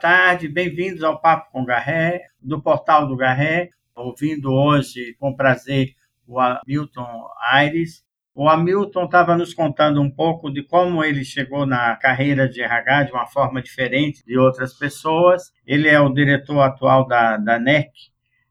tarde, 0.00 0.48
bem-vindos 0.48 1.04
ao 1.04 1.20
Papo 1.20 1.52
com 1.52 1.62
Garré, 1.62 2.22
do 2.40 2.60
Portal 2.60 3.06
do 3.06 3.14
Garré. 3.14 3.68
Ouvindo 3.94 4.50
hoje, 4.50 5.14
com 5.20 5.36
prazer, 5.36 5.90
o 6.26 6.40
Hamilton 6.40 7.28
Aires. 7.52 8.02
O 8.34 8.48
Hamilton 8.48 9.04
estava 9.04 9.36
nos 9.36 9.52
contando 9.52 10.00
um 10.00 10.10
pouco 10.10 10.50
de 10.50 10.62
como 10.62 11.04
ele 11.04 11.22
chegou 11.22 11.66
na 11.66 11.94
carreira 11.96 12.48
de 12.48 12.62
RH 12.62 13.02
de 13.04 13.12
uma 13.12 13.26
forma 13.26 13.60
diferente 13.60 14.24
de 14.24 14.38
outras 14.38 14.72
pessoas. 14.72 15.52
Ele 15.66 15.86
é 15.86 16.00
o 16.00 16.08
diretor 16.08 16.60
atual 16.60 17.06
da, 17.06 17.36
da 17.36 17.58
NEC 17.58 17.90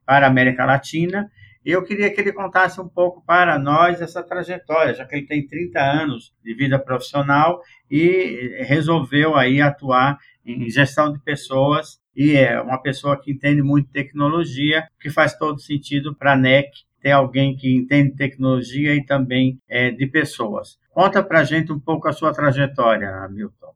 para 0.06 0.28
a 0.28 0.30
América 0.30 0.66
Latina 0.66 1.32
eu 1.66 1.84
queria 1.84 2.12
que 2.12 2.20
ele 2.20 2.34
contasse 2.34 2.80
um 2.80 2.88
pouco 2.88 3.24
para 3.26 3.60
nós 3.60 4.02
essa 4.02 4.24
trajetória, 4.24 4.94
já 4.94 5.06
que 5.06 5.16
ele 5.16 5.28
tem 5.28 5.46
30 5.46 5.80
anos 5.80 6.34
de 6.44 6.54
vida 6.54 6.80
profissional 6.80 7.62
e 7.90 8.64
resolveu 8.66 9.36
aí 9.36 9.62
atuar 9.62 10.18
em 10.52 10.70
gestão 10.70 11.12
de 11.12 11.20
pessoas 11.20 12.00
e 12.16 12.36
é 12.36 12.62
uma 12.62 12.82
pessoa 12.82 13.20
que 13.20 13.32
entende 13.32 13.62
muito 13.62 13.90
tecnologia, 13.92 14.88
que 15.00 15.10
faz 15.10 15.38
todo 15.38 15.60
sentido 15.60 16.16
para 16.16 16.34
a 16.34 16.38
NEC 16.38 16.70
ter 17.02 17.12
alguém 17.12 17.56
que 17.56 17.74
entende 17.74 18.16
tecnologia 18.16 18.94
e 18.94 19.06
também 19.06 19.60
é, 19.68 19.90
de 19.90 20.06
pessoas. 20.06 20.78
Conta 20.90 21.24
para 21.24 21.40
a 21.40 21.44
gente 21.44 21.72
um 21.72 21.80
pouco 21.80 22.08
a 22.08 22.14
sua 22.14 22.34
trajetória, 22.34 23.28
Milton. 23.30 23.74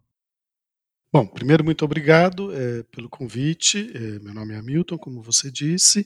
Bom, 1.11 1.25
primeiro, 1.27 1.63
muito 1.63 1.85
obrigado 1.85 2.51
é, 2.53 2.83
pelo 2.91 3.07
convite. 3.07 3.91
É, 3.95 4.19
meu 4.19 4.33
nome 4.33 4.53
é 4.53 4.57
Hamilton, 4.57 4.97
como 4.97 5.21
você 5.21 5.51
disse. 5.51 6.05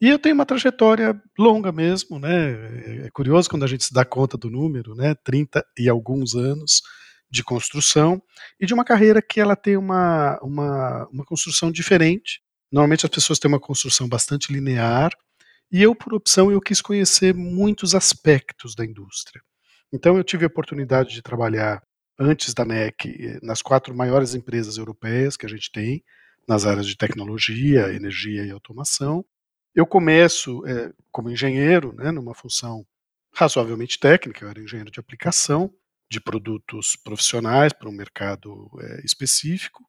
E 0.00 0.08
eu 0.08 0.18
tenho 0.18 0.34
uma 0.34 0.44
trajetória 0.44 1.18
longa 1.38 1.72
mesmo, 1.72 2.18
né? 2.18 3.06
É 3.06 3.10
curioso 3.10 3.48
quando 3.48 3.64
a 3.64 3.66
gente 3.66 3.82
se 3.82 3.94
dá 3.94 4.04
conta 4.04 4.36
do 4.36 4.50
número, 4.50 4.94
né? 4.94 5.14
30 5.24 5.64
e 5.78 5.88
alguns 5.88 6.34
anos 6.34 6.82
de 7.30 7.42
construção 7.42 8.22
e 8.60 8.66
de 8.66 8.74
uma 8.74 8.84
carreira 8.84 9.20
que 9.20 9.40
ela 9.40 9.56
tem 9.56 9.76
uma, 9.76 10.38
uma, 10.42 11.08
uma 11.08 11.24
construção 11.24 11.70
diferente. 11.70 12.40
Normalmente 12.70 13.06
as 13.06 13.10
pessoas 13.10 13.38
têm 13.38 13.48
uma 13.48 13.60
construção 13.60 14.08
bastante 14.08 14.52
linear 14.52 15.10
e 15.70 15.82
eu, 15.82 15.94
por 15.94 16.14
opção, 16.14 16.50
eu 16.50 16.60
quis 16.60 16.80
conhecer 16.80 17.34
muitos 17.34 17.94
aspectos 17.94 18.74
da 18.74 18.84
indústria. 18.84 19.42
Então 19.92 20.16
eu 20.16 20.24
tive 20.24 20.44
a 20.44 20.48
oportunidade 20.48 21.10
de 21.10 21.22
trabalhar 21.22 21.82
antes 22.18 22.54
da 22.54 22.64
NEC 22.64 23.38
nas 23.42 23.62
quatro 23.62 23.94
maiores 23.94 24.34
empresas 24.34 24.78
europeias 24.78 25.36
que 25.36 25.46
a 25.46 25.48
gente 25.48 25.70
tem, 25.70 26.02
nas 26.48 26.64
áreas 26.64 26.86
de 26.86 26.96
tecnologia, 26.96 27.92
energia 27.92 28.44
e 28.44 28.50
automação. 28.50 29.24
Eu 29.74 29.86
começo 29.86 30.64
é, 30.66 30.92
como 31.10 31.30
engenheiro, 31.30 31.92
né, 31.94 32.10
numa 32.10 32.34
função 32.34 32.86
razoavelmente 33.34 33.98
técnica, 33.98 34.44
eu 34.44 34.48
era 34.48 34.62
engenheiro 34.62 34.90
de 34.90 35.00
aplicação 35.00 35.72
de 36.10 36.20
produtos 36.20 36.96
profissionais 36.96 37.72
para 37.72 37.88
um 37.88 37.92
mercado 37.92 38.70
é, 38.80 39.04
específico. 39.04 39.84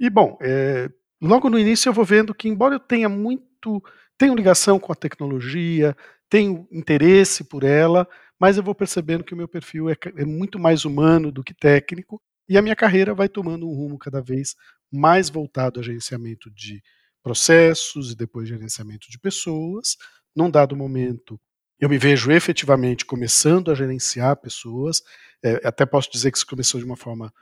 E, 0.00 0.08
bom, 0.08 0.38
é, 0.40 0.88
logo 1.20 1.50
no 1.50 1.58
início 1.58 1.88
eu 1.88 1.92
vou 1.92 2.04
vendo 2.04 2.34
que, 2.34 2.48
embora 2.48 2.74
eu 2.74 2.80
tenha 2.80 3.08
muito, 3.08 3.82
tenho 4.16 4.34
ligação 4.34 4.78
com 4.78 4.92
a 4.92 4.96
tecnologia, 4.96 5.96
tenho 6.28 6.66
interesse 6.70 7.44
por 7.44 7.64
ela, 7.64 8.06
mas 8.40 8.56
eu 8.56 8.62
vou 8.62 8.74
percebendo 8.74 9.24
que 9.24 9.34
o 9.34 9.36
meu 9.36 9.48
perfil 9.48 9.90
é, 9.90 9.96
é 10.16 10.24
muito 10.24 10.58
mais 10.58 10.84
humano 10.84 11.32
do 11.32 11.42
que 11.42 11.54
técnico, 11.54 12.20
e 12.48 12.56
a 12.56 12.62
minha 12.62 12.76
carreira 12.76 13.14
vai 13.14 13.28
tomando 13.28 13.68
um 13.68 13.74
rumo 13.74 13.98
cada 13.98 14.22
vez 14.22 14.54
mais 14.90 15.28
voltado 15.28 15.80
a 15.80 15.82
gerenciamento 15.82 16.50
de 16.50 16.82
processos 17.22 18.12
e 18.12 18.16
depois 18.16 18.48
gerenciamento 18.48 19.10
de 19.10 19.18
pessoas. 19.18 19.96
Num 20.34 20.50
dado 20.50 20.74
momento, 20.74 21.38
eu 21.80 21.88
me 21.88 21.98
vejo 21.98 22.30
efetivamente 22.30 23.04
começando 23.04 23.70
a 23.70 23.74
gerenciar 23.74 24.36
pessoas. 24.36 25.02
É, 25.42 25.60
até 25.66 25.86
posso 25.86 26.10
dizer 26.10 26.30
que 26.30 26.38
isso 26.38 26.46
começou 26.46 26.80
de 26.80 26.86
uma 26.86 26.96
forma. 26.96 27.32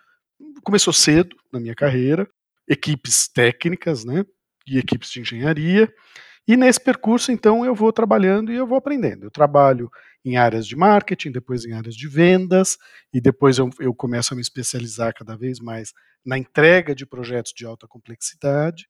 Começou 0.62 0.92
cedo 0.92 1.34
na 1.52 1.58
minha 1.58 1.74
carreira, 1.74 2.28
equipes 2.68 3.28
técnicas, 3.28 4.04
né? 4.04 4.24
E 4.66 4.78
equipes 4.78 5.10
de 5.10 5.20
engenharia. 5.20 5.92
E 6.46 6.56
nesse 6.56 6.80
percurso, 6.80 7.32
então, 7.32 7.64
eu 7.64 7.74
vou 7.74 7.92
trabalhando 7.92 8.52
e 8.52 8.56
eu 8.56 8.66
vou 8.66 8.78
aprendendo. 8.78 9.24
Eu 9.24 9.30
trabalho 9.30 9.90
em 10.24 10.36
áreas 10.36 10.66
de 10.66 10.76
marketing, 10.76 11.32
depois 11.32 11.64
em 11.64 11.72
áreas 11.72 11.94
de 11.94 12.08
vendas, 12.08 12.76
e 13.12 13.20
depois 13.20 13.58
eu, 13.58 13.70
eu 13.80 13.94
começo 13.94 14.32
a 14.32 14.36
me 14.36 14.42
especializar 14.42 15.14
cada 15.14 15.36
vez 15.36 15.58
mais 15.60 15.92
na 16.24 16.36
entrega 16.36 16.94
de 16.94 17.06
projetos 17.06 17.52
de 17.56 17.64
alta 17.64 17.86
complexidade 17.88 18.86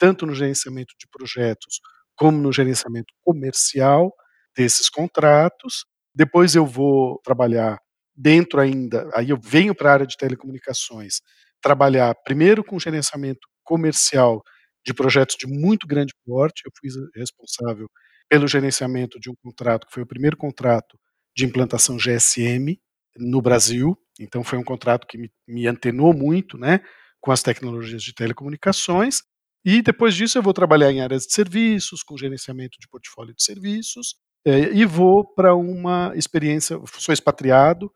tanto 0.00 0.24
no 0.24 0.34
gerenciamento 0.34 0.94
de 0.98 1.06
projetos, 1.06 1.78
como 2.16 2.38
no 2.38 2.50
gerenciamento 2.50 3.12
comercial 3.22 4.12
desses 4.56 4.88
contratos. 4.88 5.84
Depois 6.14 6.54
eu 6.54 6.66
vou 6.66 7.20
trabalhar 7.24 7.78
dentro 8.14 8.60
ainda, 8.60 9.08
aí 9.14 9.30
eu 9.30 9.38
venho 9.42 9.74
para 9.74 9.90
a 9.90 9.92
área 9.94 10.06
de 10.06 10.16
telecomunicações, 10.16 11.20
trabalhar 11.62 12.14
primeiro 12.24 12.62
com 12.62 12.78
gerenciamento 12.78 13.40
comercial 13.64 14.42
de 14.84 14.92
projetos 14.92 15.36
de 15.38 15.46
muito 15.46 15.86
grande 15.86 16.12
porte. 16.26 16.62
Eu 16.66 16.72
fui 16.78 16.90
responsável 17.16 17.88
pelo 18.28 18.46
gerenciamento 18.46 19.18
de 19.18 19.30
um 19.30 19.34
contrato 19.42 19.86
que 19.86 19.92
foi 19.92 20.02
o 20.02 20.06
primeiro 20.06 20.36
contrato 20.36 20.98
de 21.36 21.44
implantação 21.44 21.96
GSM 21.96 22.78
no 23.16 23.40
Brasil. 23.40 23.96
Então 24.18 24.44
foi 24.44 24.58
um 24.58 24.64
contrato 24.64 25.06
que 25.06 25.18
me, 25.18 25.30
me 25.48 25.66
antenou 25.66 26.12
muito, 26.12 26.58
né, 26.58 26.80
com 27.20 27.32
as 27.32 27.42
tecnologias 27.42 28.02
de 28.02 28.14
telecomunicações. 28.14 29.22
E 29.64 29.82
depois 29.82 30.14
disso 30.14 30.38
eu 30.38 30.42
vou 30.42 30.54
trabalhar 30.54 30.90
em 30.90 31.02
áreas 31.02 31.24
de 31.24 31.32
serviços, 31.32 32.02
com 32.02 32.16
gerenciamento 32.16 32.78
de 32.80 32.88
portfólio 32.88 33.34
de 33.34 33.42
serviços, 33.42 34.14
é, 34.44 34.72
e 34.72 34.84
vou 34.84 35.24
para 35.24 35.54
uma 35.54 36.12
experiência, 36.14 36.80
sou 36.98 37.12
expatriado 37.12 37.90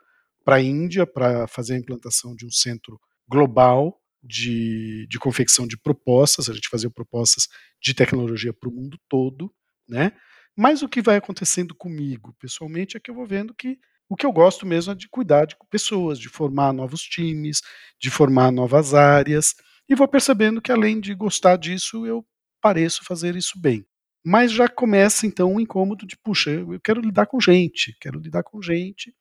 para 0.45 0.57
a 0.57 0.63
Índia 0.63 1.07
para 1.07 1.47
fazer 1.47 1.75
a 1.75 1.79
implantação 1.79 2.35
de 2.35 2.47
um 2.47 2.51
centro 2.51 3.01
global 3.29 3.99
de, 4.23 5.07
de 5.09 5.19
confecção 5.19 5.67
de 5.67 5.77
propostas, 5.77 6.49
a 6.49 6.55
gente 6.55 6.69
fazia 6.69 6.91
propostas 6.91 7.49
de 7.83 7.95
tecnologia 7.95 8.53
para 8.53 8.69
o 8.69 8.73
mundo 8.73 8.99
todo, 9.09 9.53
né? 9.89 10.13
Mas 10.57 10.83
o 10.83 10.89
que 10.89 11.03
vai 11.03 11.17
acontecendo 11.17 11.75
comigo, 11.75 12.35
pessoalmente, 12.39 12.97
é 12.97 13.01
que 13.01 13.11
eu 13.11 13.15
vou 13.15 13.27
vendo 13.27 13.55
que 13.55 13.79
o 14.09 14.17
que 14.17 14.25
eu 14.25 14.33
gosto 14.33 14.67
mesmo 14.67 14.93
é 14.93 14.95
de 14.95 15.09
cuidar 15.09 15.47
de 15.47 15.57
pessoas, 15.71 16.19
de 16.19 16.29
formar 16.29 16.73
novos 16.73 17.03
times, 17.03 17.61
de 18.01 18.11
formar 18.11 18.53
novas 18.53 18.95
áreas, 18.95 19.55
e 19.89 19.95
vou 19.95 20.07
percebendo 20.07 20.63
que 20.63 20.71
além 20.71 21.01
de 21.01 21.15
gostar 21.15 21.57
disso, 21.57 22.07
eu 22.07 22.25
pareço 22.61 23.05
fazer 23.05 23.35
isso 23.35 23.59
bem. 23.61 23.85
Mas 24.25 24.53
já 24.53 24.69
começa 24.69 25.27
então 25.27 25.53
um 25.53 25.61
incômodo 25.61 26.07
de, 26.07 26.17
puxa, 26.17 26.51
eu 26.51 26.81
quero 26.81 27.01
lidar 27.01 27.27
com 27.27 27.39
gente, 27.39 27.95
quero 28.01 28.19
lidar 28.19 28.43
com 28.43 28.63
gente. 28.63 29.15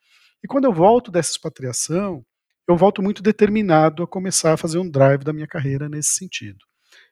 E 0.43 0.47
quando 0.47 0.65
eu 0.65 0.73
volto 0.73 1.11
dessa 1.11 1.31
expatriação, 1.31 2.25
eu 2.67 2.77
volto 2.77 3.01
muito 3.01 3.21
determinado 3.21 4.03
a 4.03 4.07
começar 4.07 4.53
a 4.53 4.57
fazer 4.57 4.77
um 4.77 4.89
drive 4.89 5.23
da 5.23 5.33
minha 5.33 5.47
carreira 5.47 5.89
nesse 5.89 6.13
sentido. 6.13 6.59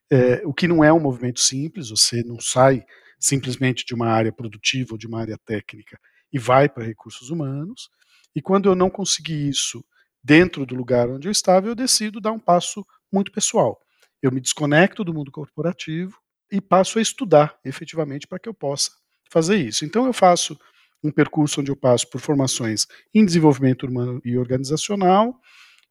É, 0.09 0.41
o 0.46 0.53
que 0.53 0.68
não 0.68 0.84
é 0.84 0.91
um 0.91 1.00
movimento 1.00 1.41
simples, 1.41 1.90
você 1.90 2.24
não 2.24 2.40
sai 2.40 2.84
simplesmente 3.19 3.85
de 3.85 3.94
uma 3.94 4.07
área 4.07 4.31
produtiva 4.31 4.94
ou 4.94 4.97
de 4.97 5.07
uma 5.07 5.19
área 5.19 5.38
técnica 5.46 6.00
e 6.31 6.40
vai 6.40 6.69
para 6.69 6.85
recursos 6.85 7.30
humanos. 7.30 7.90
E 8.34 8.41
quando 8.41 8.69
eu 8.69 8.75
não 8.75 8.90
consegui 8.90 9.50
isso 9.50 9.84
dentro 10.24 10.66
do 10.66 10.75
lugar 10.75 11.09
onde 11.09 11.28
eu 11.28 11.31
estava, 11.31 11.68
eu 11.68 11.75
decido 11.75 12.22
dar 12.22 12.31
um 12.31 12.40
passo 12.40 12.85
muito 13.12 13.31
pessoal. 13.31 13.80
Eu 14.22 14.31
me 14.31 14.40
desconecto 14.40 15.03
do 15.03 15.13
mundo 15.13 15.31
corporativo 15.31 16.20
e 16.51 16.59
passo 16.59 17.00
a 17.00 17.01
estudar 17.01 17.57
efetivamente 17.63 18.28
para 18.28 18.39
que 18.39 18.50
eu 18.50 18.53
possa 18.53 18.91
fazer 19.29 19.56
isso. 19.56 19.85
Então 19.85 20.06
eu 20.06 20.13
faço 20.13 20.59
um 21.03 21.12
percurso 21.12 21.62
onde 21.62 21.72
eu 21.72 21.75
passo 21.75 22.09
por 22.09 22.19
formações 22.19 22.85
em 23.13 23.25
desenvolvimento 23.25 23.88
humano 23.88 24.22
e 24.23 24.38
organizacional 24.38 25.39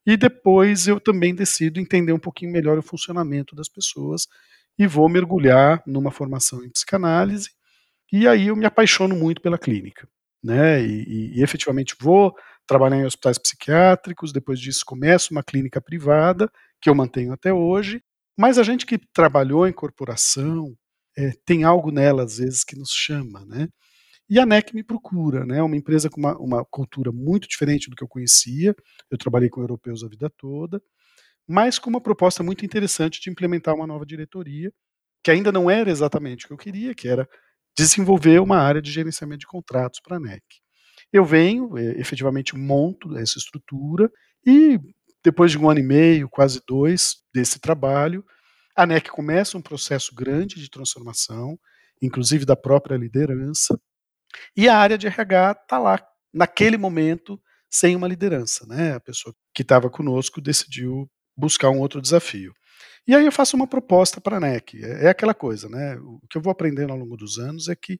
e 0.06 0.16
depois 0.16 0.86
eu 0.86 1.00
também 1.00 1.34
decido 1.34 1.80
entender 1.80 2.12
um 2.12 2.18
pouquinho 2.18 2.52
melhor 2.52 2.78
o 2.78 2.82
funcionamento 2.82 3.54
das 3.54 3.68
pessoas 3.68 4.26
e 4.78 4.86
vou 4.86 5.08
mergulhar 5.08 5.82
numa 5.86 6.10
formação 6.10 6.64
em 6.64 6.70
psicanálise 6.70 7.50
e 8.12 8.26
aí 8.26 8.48
eu 8.48 8.56
me 8.56 8.66
apaixono 8.66 9.14
muito 9.14 9.40
pela 9.40 9.58
clínica, 9.58 10.08
né? 10.42 10.82
E, 10.82 11.04
e, 11.04 11.38
e 11.38 11.42
efetivamente 11.42 11.94
vou 12.00 12.34
trabalhar 12.66 12.96
em 12.96 13.04
hospitais 13.04 13.38
psiquiátricos, 13.38 14.32
depois 14.32 14.58
disso 14.58 14.84
começo 14.84 15.32
uma 15.32 15.42
clínica 15.42 15.80
privada, 15.80 16.50
que 16.80 16.88
eu 16.88 16.94
mantenho 16.94 17.32
até 17.32 17.52
hoje, 17.52 18.02
mas 18.38 18.58
a 18.58 18.62
gente 18.62 18.86
que 18.86 18.98
trabalhou 19.12 19.66
em 19.66 19.72
corporação, 19.72 20.74
é, 21.16 21.32
tem 21.44 21.64
algo 21.64 21.90
nela 21.90 22.24
às 22.24 22.38
vezes 22.38 22.64
que 22.64 22.76
nos 22.78 22.90
chama, 22.90 23.44
né? 23.46 23.68
E 24.28 24.38
a 24.38 24.46
NEC 24.46 24.72
me 24.74 24.84
procura, 24.84 25.44
né? 25.44 25.60
Uma 25.62 25.76
empresa 25.76 26.08
com 26.08 26.20
uma, 26.20 26.38
uma 26.38 26.64
cultura 26.64 27.10
muito 27.10 27.48
diferente 27.48 27.90
do 27.90 27.96
que 27.96 28.04
eu 28.04 28.08
conhecia. 28.08 28.74
Eu 29.10 29.18
trabalhei 29.18 29.48
com 29.48 29.60
europeus 29.60 30.04
a 30.04 30.08
vida 30.08 30.30
toda, 30.38 30.80
mas 31.48 31.78
com 31.80 31.90
uma 31.90 32.00
proposta 32.00 32.42
muito 32.42 32.64
interessante 32.64 33.20
de 33.20 33.28
implementar 33.28 33.74
uma 33.74 33.88
nova 33.88 34.06
diretoria, 34.06 34.72
que 35.24 35.32
ainda 35.32 35.50
não 35.50 35.68
era 35.68 35.90
exatamente 35.90 36.44
o 36.44 36.48
que 36.48 36.54
eu 36.54 36.58
queria, 36.58 36.94
que 36.94 37.08
era 37.08 37.28
desenvolver 37.76 38.40
uma 38.40 38.58
área 38.58 38.80
de 38.80 38.90
gerenciamento 38.90 39.40
de 39.40 39.46
contratos 39.46 40.00
para 40.00 40.16
a 40.16 40.20
NEC. 40.20 40.42
Eu 41.12 41.24
venho, 41.24 41.76
é, 41.76 41.98
efetivamente 42.00 42.56
monto 42.56 43.16
essa 43.16 43.38
estrutura 43.38 44.10
e 44.46 44.78
depois 45.24 45.50
de 45.50 45.58
um 45.58 45.68
ano 45.68 45.80
e 45.80 45.82
meio, 45.82 46.28
quase 46.28 46.60
dois, 46.66 47.16
desse 47.34 47.58
trabalho, 47.60 48.24
a 48.76 48.86
NEC 48.86 49.10
começa 49.10 49.58
um 49.58 49.62
processo 49.62 50.14
grande 50.14 50.56
de 50.56 50.70
transformação, 50.70 51.58
inclusive 52.00 52.44
da 52.44 52.56
própria 52.56 52.96
liderança, 52.96 53.78
e 54.56 54.68
a 54.68 54.76
área 54.76 54.96
de 54.96 55.06
RH 55.06 55.52
está 55.62 55.78
lá, 55.78 55.98
naquele 56.32 56.76
momento, 56.76 57.40
sem 57.68 57.96
uma 57.96 58.08
liderança. 58.08 58.66
Né? 58.66 58.94
A 58.94 59.00
pessoa 59.00 59.34
que 59.54 59.62
estava 59.62 59.90
conosco 59.90 60.40
decidiu 60.40 61.10
buscar 61.36 61.70
um 61.70 61.78
outro 61.78 62.00
desafio. 62.00 62.52
E 63.06 63.14
aí 63.14 63.24
eu 63.24 63.32
faço 63.32 63.56
uma 63.56 63.66
proposta 63.66 64.20
para 64.20 64.36
a 64.36 64.40
NEC. 64.40 64.82
É, 64.84 65.06
é 65.06 65.08
aquela 65.08 65.34
coisa, 65.34 65.68
né? 65.68 65.96
O 65.96 66.20
que 66.28 66.38
eu 66.38 66.42
vou 66.42 66.50
aprendendo 66.50 66.92
ao 66.92 66.98
longo 66.98 67.16
dos 67.16 67.38
anos 67.38 67.68
é 67.68 67.74
que 67.74 67.98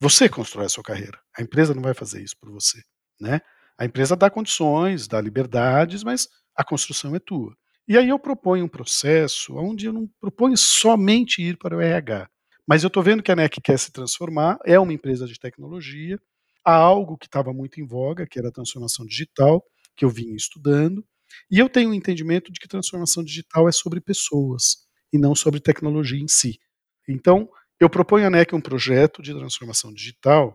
você 0.00 0.28
constrói 0.28 0.66
a 0.66 0.68
sua 0.68 0.82
carreira. 0.82 1.18
A 1.36 1.42
empresa 1.42 1.74
não 1.74 1.82
vai 1.82 1.94
fazer 1.94 2.22
isso 2.22 2.36
por 2.40 2.50
você, 2.50 2.80
né? 3.20 3.40
A 3.78 3.84
empresa 3.84 4.16
dá 4.16 4.28
condições, 4.28 5.06
dá 5.06 5.20
liberdades, 5.20 6.02
mas 6.02 6.28
a 6.56 6.64
construção 6.64 7.14
é 7.14 7.20
tua. 7.20 7.54
E 7.86 7.96
aí 7.96 8.08
eu 8.08 8.18
proponho 8.18 8.64
um 8.64 8.68
processo 8.68 9.56
onde 9.56 9.86
eu 9.86 9.92
não 9.92 10.10
proponho 10.20 10.56
somente 10.56 11.40
ir 11.40 11.56
para 11.56 11.76
o 11.76 11.80
RH, 11.80 12.28
mas 12.66 12.82
eu 12.82 12.88
estou 12.88 13.02
vendo 13.02 13.22
que 13.22 13.32
a 13.32 13.36
NEC 13.36 13.60
quer 13.62 13.78
se 13.78 13.92
transformar, 13.92 14.58
é 14.66 14.78
uma 14.78 14.92
empresa 14.92 15.26
de 15.26 15.38
tecnologia, 15.38 16.20
há 16.64 16.74
algo 16.74 17.16
que 17.16 17.26
estava 17.26 17.52
muito 17.52 17.80
em 17.80 17.86
voga, 17.86 18.26
que 18.26 18.38
era 18.38 18.48
a 18.48 18.52
transformação 18.52 19.06
digital, 19.06 19.64
que 19.96 20.04
eu 20.04 20.10
vinha 20.10 20.36
estudando, 20.36 21.02
e 21.50 21.58
eu 21.58 21.68
tenho 21.68 21.90
um 21.90 21.94
entendimento 21.94 22.52
de 22.52 22.58
que 22.60 22.68
transformação 22.68 23.22
digital 23.22 23.68
é 23.68 23.72
sobre 23.72 24.00
pessoas 24.00 24.78
e 25.12 25.18
não 25.18 25.34
sobre 25.34 25.60
tecnologia 25.60 26.20
em 26.20 26.28
si. 26.28 26.58
Então, 27.08 27.48
eu 27.80 27.88
proponho 27.88 28.26
à 28.26 28.30
NEC 28.30 28.54
um 28.54 28.60
projeto 28.60 29.22
de 29.22 29.32
transformação 29.32 29.92
digital 29.94 30.54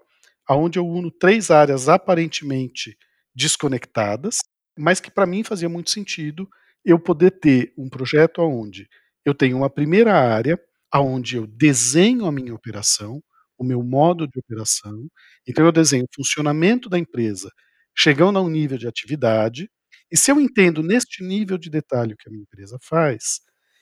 onde 0.49 0.77
eu 0.77 0.85
uno 0.85 1.09
três 1.09 1.49
áreas 1.49 1.87
aparentemente 1.87 2.97
desconectadas, 3.35 4.39
mas 4.77 4.99
que 4.99 5.11
para 5.11 5.25
mim 5.25 5.43
fazia 5.43 5.69
muito 5.69 5.89
sentido 5.89 6.47
eu 6.85 6.99
poder 6.99 7.31
ter 7.31 7.73
um 7.77 7.89
projeto 7.89 8.41
onde 8.41 8.87
eu 9.25 9.33
tenho 9.33 9.57
uma 9.57 9.69
primeira 9.69 10.13
área 10.13 10.59
onde 10.95 11.37
eu 11.37 11.47
desenho 11.47 12.25
a 12.25 12.31
minha 12.31 12.53
operação, 12.53 13.21
o 13.57 13.63
meu 13.63 13.81
modo 13.81 14.27
de 14.27 14.39
operação, 14.39 15.07
então 15.47 15.65
eu 15.65 15.71
desenho 15.71 16.03
o 16.03 16.15
funcionamento 16.15 16.89
da 16.89 16.99
empresa, 16.99 17.49
chegando 17.97 18.37
a 18.37 18.41
um 18.41 18.49
nível 18.49 18.77
de 18.77 18.87
atividade, 18.87 19.69
e 20.11 20.17
se 20.17 20.31
eu 20.31 20.39
entendo 20.39 20.83
neste 20.83 21.23
nível 21.23 21.57
de 21.57 21.69
detalhe 21.69 22.13
o 22.13 22.17
que 22.17 22.29
a 22.29 22.31
minha 22.31 22.43
empresa 22.43 22.77
faz, 22.83 23.39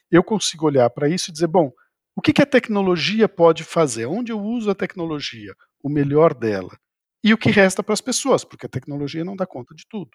eu 0.09 0.23
consigo 0.23 0.65
olhar 0.65 0.89
para 0.89 1.09
isso 1.09 1.29
e 1.29 1.33
dizer, 1.33 1.47
bom, 1.47 1.71
o 2.15 2.21
que, 2.21 2.33
que 2.33 2.41
a 2.41 2.45
tecnologia 2.45 3.27
pode 3.27 3.63
fazer? 3.63 4.05
Onde 4.05 4.31
eu 4.31 4.39
uso 4.39 4.69
a 4.69 4.75
tecnologia? 4.75 5.53
O 5.83 5.89
melhor 5.89 6.33
dela. 6.33 6.77
E 7.23 7.33
o 7.33 7.37
que 7.37 7.51
resta 7.51 7.83
para 7.83 7.93
as 7.93 8.01
pessoas, 8.01 8.43
porque 8.43 8.65
a 8.65 8.69
tecnologia 8.69 9.23
não 9.23 9.35
dá 9.35 9.45
conta 9.45 9.75
de 9.75 9.85
tudo. 9.89 10.11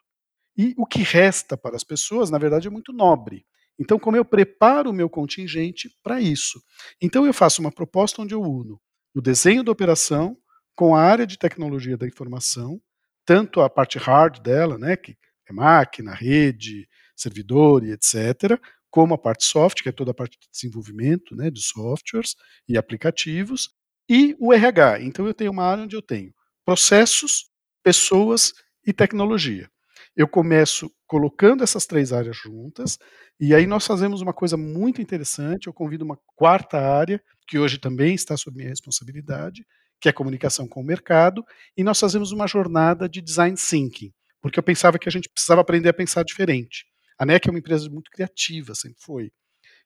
E 0.57 0.75
o 0.77 0.87
que 0.87 1.03
resta 1.03 1.57
para 1.57 1.77
as 1.77 1.85
pessoas, 1.85 2.31
na 2.31 2.39
verdade, 2.39 2.67
é 2.67 2.71
muito 2.71 2.93
nobre. 2.93 3.45
Então, 3.79 3.99
como 3.99 4.17
eu 4.17 4.25
preparo 4.25 4.91
o 4.91 4.93
meu 4.93 5.09
contingente 5.09 5.91
para 6.03 6.21
isso? 6.21 6.63
Então, 7.01 7.27
eu 7.27 7.35
faço 7.35 7.61
uma 7.61 7.71
proposta 7.71 8.23
onde 8.23 8.35
eu 8.35 8.41
uno 8.43 8.81
o 9.17 9.21
desenho 9.23 9.65
da 9.65 9.73
operação 9.73 10.37
com 10.75 10.95
a 10.95 11.01
área 11.01 11.27
de 11.27 11.39
tecnologia 11.39 11.97
da 11.97 12.07
informação, 12.07 12.79
tanto 13.25 13.63
a 13.63 13.71
parte 13.71 13.97
hard 13.97 14.41
dela, 14.41 14.77
né, 14.77 14.95
que 14.95 15.17
é 15.49 15.53
máquina, 15.55 16.13
rede, 16.13 16.87
servidor 17.17 17.83
e 17.83 17.93
etc., 17.93 18.61
como 18.91 19.15
a 19.15 19.19
parte 19.19 19.47
soft, 19.47 19.83
que 19.83 19.89
é 19.89 19.93
toda 19.93 20.11
a 20.11 20.15
parte 20.15 20.39
de 20.39 20.49
desenvolvimento 20.53 21.35
né, 21.35 21.51
de 21.51 21.63
softwares 21.63 22.35
e 22.69 22.77
aplicativos, 22.77 23.71
e 24.07 24.37
o 24.39 24.53
RH. 24.53 25.01
Então 25.01 25.27
eu 25.27 25.33
tenho 25.33 25.51
uma 25.51 25.65
área 25.65 25.85
onde 25.85 25.97
eu 25.97 26.03
tenho 26.03 26.33
processos, 26.67 27.49
pessoas 27.83 28.53
e 28.85 28.93
tecnologia. 28.93 29.71
Eu 30.17 30.27
começo 30.27 30.91
colocando 31.07 31.63
essas 31.63 31.87
três 31.87 32.13
áreas 32.13 32.37
juntas, 32.37 32.99
e 33.39 33.55
aí 33.55 33.67
nós 33.67 33.87
fazemos 33.87 34.21
uma 34.21 34.33
coisa 34.33 34.57
muito 34.57 35.01
interessante. 35.01 35.69
Eu 35.69 35.73
convido 35.73 36.05
uma 36.05 36.19
quarta 36.35 36.79
área, 36.79 37.23
que 37.47 37.59
hoje 37.59 37.79
também 37.79 38.15
está 38.15 38.37
sob 38.37 38.57
minha 38.57 38.69
responsabilidade, 38.69 39.65
que 40.01 40.09
é 40.09 40.13
comunicação 40.13 40.67
com 40.67 40.81
o 40.81 40.85
mercado, 40.85 41.45
e 41.77 41.85
nós 41.85 42.01
fazemos 42.01 42.33
uma 42.33 42.49
jornada 42.49 43.09
de 43.09 43.23
design 43.23 43.57
thinking, 43.57 44.13
porque 44.43 44.59
eu 44.59 44.63
pensava 44.63 44.99
que 44.99 45.09
a 45.09 45.13
gente 45.13 45.29
precisava 45.29 45.61
aprender 45.61 45.91
a 45.91 45.95
pensar 45.95 46.25
diferente. 46.25 46.85
A 47.17 47.25
NEC 47.25 47.47
é 47.47 47.51
uma 47.51 47.61
empresa 47.61 47.89
muito 47.89 48.11
criativa, 48.11 48.75
sempre 48.75 48.99
foi. 49.01 49.31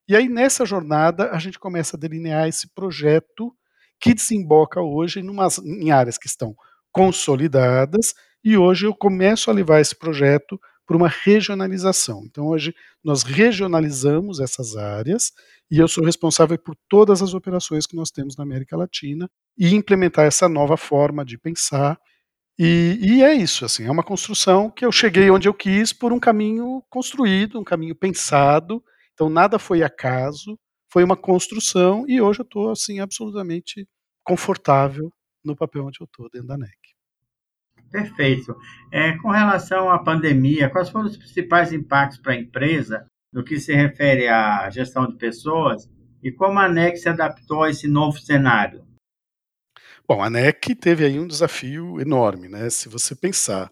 E 0.09 0.17
aí, 0.17 0.29
nessa 0.29 0.65
jornada, 0.65 1.31
a 1.31 1.39
gente 1.39 1.59
começa 1.59 1.97
a 1.97 2.01
delinear 2.01 2.49
esse 2.49 2.73
projeto 2.73 3.55
que 4.01 4.15
desemboca 4.15 4.81
hoje 4.81 5.23
numas, 5.23 5.59
em 5.59 5.91
áreas 5.91 6.17
que 6.17 6.27
estão 6.27 6.57
consolidadas, 6.93 8.15
e 8.43 8.57
hoje 8.57 8.87
eu 8.87 8.95
começo 8.95 9.51
a 9.51 9.55
levar 9.55 9.81
esse 9.81 9.95
projeto 9.95 10.59
para 10.87 10.97
uma 10.97 11.09
regionalização. 11.09 12.23
Então, 12.25 12.47
hoje, 12.49 12.75
nós 13.05 13.23
regionalizamos 13.23 14.41
essas 14.41 14.77
áreas 14.77 15.31
e 15.71 15.79
eu 15.79 15.87
sou 15.87 16.05
responsável 16.05 16.59
por 16.59 16.75
todas 16.89 17.23
as 17.23 17.33
operações 17.33 17.87
que 17.87 17.95
nós 17.95 18.11
temos 18.11 18.37
na 18.37 18.43
América 18.43 18.77
Latina 18.77 19.31
e 19.57 19.75
implementar 19.75 20.27
essa 20.27 20.49
nova 20.49 20.77
forma 20.77 21.25
de 21.25 21.39
pensar 21.39 21.97
e, 22.63 22.99
e, 23.01 23.23
é 23.23 23.33
isso, 23.33 23.65
assim, 23.65 23.87
é 23.87 23.91
uma 23.91 24.03
construção 24.03 24.71
que 24.71 24.85
eu 24.85 24.93
cheguei 24.93 25.31
onde 25.31 25.49
eu 25.49 25.55
quis 25.55 25.95
por 25.95 26.13
um 26.13 26.21
caminho 26.21 26.85
construído, 26.91 27.59
um 27.59 27.65
caminho 27.65 27.95
pensado. 27.95 28.85
Então 29.15 29.31
nada 29.31 29.59
foi 29.59 29.83
acaso, 29.83 30.59
foi 30.93 31.03
uma 31.03 31.17
construção 31.17 32.05
e 32.07 32.21
hoje 32.21 32.41
eu 32.41 32.45
estou 32.45 32.71
assim 32.71 33.01
absolutamente 33.01 33.89
confortável 34.23 35.11
no 35.45 35.57
papel 35.57 35.87
onde 35.87 36.01
eu 36.01 36.05
estou 36.05 36.29
dentro 36.31 36.49
da 36.49 36.59
NEC. 36.59 36.77
Perfeito. 37.91 38.57
É, 38.93 39.17
com 39.19 39.31
relação 39.31 39.91
à 39.91 39.99
pandemia, 39.99 40.71
quais 40.71 40.89
foram 40.89 41.07
os 41.07 41.17
principais 41.17 41.73
impactos 41.73 42.19
para 42.19 42.33
a 42.33 42.37
empresa 42.37 43.07
no 43.33 43.45
que 43.45 43.59
se 43.59 43.75
refere 43.75 44.29
à 44.29 44.69
gestão 44.71 45.07
de 45.07 45.17
pessoas 45.17 45.89
e 46.23 46.31
como 46.31 46.59
a 46.59 46.69
NEC 46.69 46.97
se 46.99 47.09
adaptou 47.09 47.63
a 47.63 47.71
esse 47.71 47.89
novo 47.89 48.19
cenário? 48.19 48.85
Bom, 50.07 50.23
a 50.23 50.29
NEC 50.29 50.75
teve 50.75 51.05
aí 51.05 51.19
um 51.19 51.27
desafio 51.27 52.01
enorme, 52.01 52.49
né? 52.49 52.69
Se 52.71 52.89
você 52.89 53.15
pensar 53.15 53.71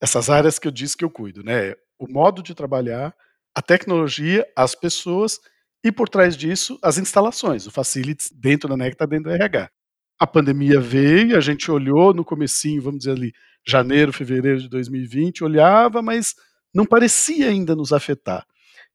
essas 0.00 0.28
áreas 0.28 0.58
que 0.58 0.68
eu 0.68 0.72
disse 0.72 0.96
que 0.96 1.04
eu 1.04 1.10
cuido, 1.10 1.42
né? 1.42 1.74
O 1.98 2.06
modo 2.08 2.42
de 2.42 2.54
trabalhar, 2.54 3.14
a 3.54 3.62
tecnologia, 3.62 4.46
as 4.54 4.74
pessoas 4.74 5.40
e 5.82 5.90
por 5.90 6.08
trás 6.08 6.36
disso 6.36 6.78
as 6.82 6.98
instalações, 6.98 7.66
o 7.66 7.70
facilities 7.70 8.30
dentro 8.30 8.68
da 8.68 8.76
NEC 8.76 8.92
está 8.92 9.06
dentro 9.06 9.30
do 9.30 9.34
RH. 9.34 9.70
A 10.18 10.26
pandemia 10.26 10.80
veio, 10.80 11.36
a 11.36 11.40
gente 11.40 11.70
olhou 11.70 12.14
no 12.14 12.24
comecinho, 12.24 12.80
vamos 12.80 13.00
dizer 13.00 13.12
ali, 13.12 13.32
janeiro, 13.66 14.12
fevereiro 14.12 14.60
de 14.60 14.68
2020, 14.68 15.44
olhava, 15.44 16.00
mas 16.00 16.34
não 16.74 16.86
parecia 16.86 17.48
ainda 17.48 17.76
nos 17.76 17.92
afetar. 17.92 18.46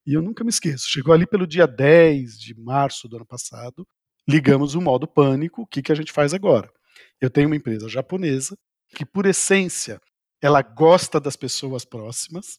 E 0.06 0.14
eu 0.14 0.22
nunca 0.22 0.44
me 0.44 0.50
esqueço, 0.50 0.90
chegou 0.90 1.14
ali 1.14 1.28
pelo 1.28 1.46
dia 1.46 1.68
10 1.68 2.40
de 2.40 2.60
março 2.60 3.08
do 3.08 3.18
ano 3.18 3.26
passado, 3.26 3.88
ligamos 4.28 4.74
o 4.74 4.82
modo 4.82 5.08
pânico, 5.08 5.62
o 5.62 5.68
que, 5.68 5.82
que 5.82 5.92
a 5.92 5.96
gente 5.96 6.12
faz 6.12 6.34
agora? 6.34 6.72
Eu 7.20 7.30
tenho 7.30 7.48
uma 7.48 7.56
empresa 7.56 7.88
japonesa 7.88 8.58
que, 8.96 9.06
por 9.06 9.26
essência, 9.26 10.00
ela 10.42 10.62
gosta 10.62 11.20
das 11.20 11.36
pessoas 11.36 11.86
próximas. 11.86 12.58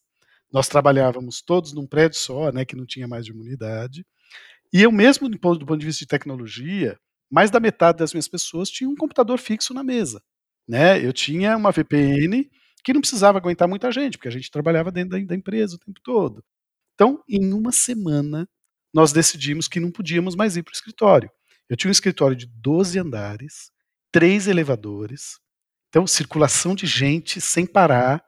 Nós 0.53 0.69
trabalhávamos 0.69 1.43
todos 1.43 1.73
num 1.73 1.87
prédio 1.87 2.19
só, 2.19 2.53
né, 2.53 2.65
que 2.65 2.77
não 2.77 2.87
tinha 2.87 3.09
mais 3.09 3.25
de 3.25 3.33
uma 3.33 3.43
unidade. 3.43 4.07
E 4.73 4.83
eu 4.83 4.93
mesmo, 4.93 5.29
do 5.29 5.39
ponto 5.39 5.77
de 5.77 5.87
vista 5.87 6.01
de 6.01 6.07
tecnologia, 6.07 6.97
mais 7.33 7.51
da 7.51 7.59
metade 7.59 7.99
das 7.99 8.13
minhas 8.13 8.29
pessoas 8.29 8.69
tinha 8.69 8.91
um 8.91 8.95
computador 8.95 9.39
fixo 9.39 9.73
na 9.73 9.83
mesa. 9.83 10.23
Né? 10.69 11.03
Eu 11.03 11.15
tinha 11.15 11.57
uma 11.57 11.73
VPN 11.73 12.47
que 12.85 12.93
não 12.93 13.01
precisava 13.01 13.39
aguentar 13.39 13.67
muita 13.67 13.91
gente, 13.91 14.19
porque 14.19 14.29
a 14.29 14.33
gente 14.33 14.51
trabalhava 14.51 14.93
dentro 14.93 15.19
da, 15.19 15.25
da 15.25 15.35
empresa 15.35 15.77
o 15.77 15.79
tempo 15.79 15.99
todo. 16.05 16.45
Então, 16.95 17.23
em 17.27 17.55
uma 17.55 17.73
semana, 17.73 18.47
nós 18.93 19.13
decidimos 19.13 19.67
que 19.67 19.81
não 19.81 19.91
podíamos 19.91 20.37
mais 20.37 20.59
ir 20.59 20.63
para 20.63 20.73
o 20.73 20.75
escritório. 20.75 21.31
Eu 21.71 21.77
tinha 21.77 21.89
um 21.89 21.93
escritório 21.93 22.37
de 22.37 22.47
12 22.47 22.99
andares, 22.99 23.71
três 24.11 24.47
elevadores, 24.47 25.39
então 25.89 26.07
circulação 26.07 26.75
de 26.75 26.87
gente 26.87 27.41
sem 27.41 27.65
parar, 27.65 28.23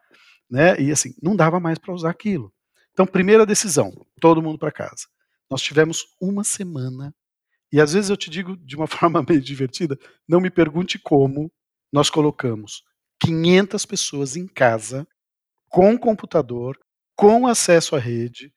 né? 0.50 0.80
E 0.80 0.90
assim, 0.90 1.14
não 1.22 1.36
dava 1.36 1.60
mais 1.60 1.78
para 1.78 1.92
usar 1.92 2.10
aquilo. 2.10 2.50
Então, 2.92 3.06
primeira 3.06 3.44
decisão, 3.44 3.92
todo 4.18 4.40
mundo 4.40 4.58
para 4.58 4.72
casa. 4.72 5.06
Nós 5.50 5.60
tivemos 5.60 6.04
uma 6.20 6.42
semana, 6.42 7.14
e 7.72 7.80
às 7.80 7.92
vezes 7.92 8.10
eu 8.10 8.16
te 8.16 8.30
digo 8.30 8.56
de 8.56 8.76
uma 8.76 8.86
forma 8.88 9.24
meio 9.28 9.40
divertida, 9.40 9.98
não 10.28 10.40
me 10.40 10.50
pergunte 10.50 10.98
como, 10.98 11.50
nós 11.92 12.10
colocamos 12.10 12.82
500 13.20 13.86
pessoas 13.86 14.36
em 14.36 14.46
casa, 14.46 15.06
com 15.70 15.98
computador, 15.98 16.78
com 17.16 17.46
acesso 17.46 17.96
à 17.96 17.98
rede, 17.98 18.52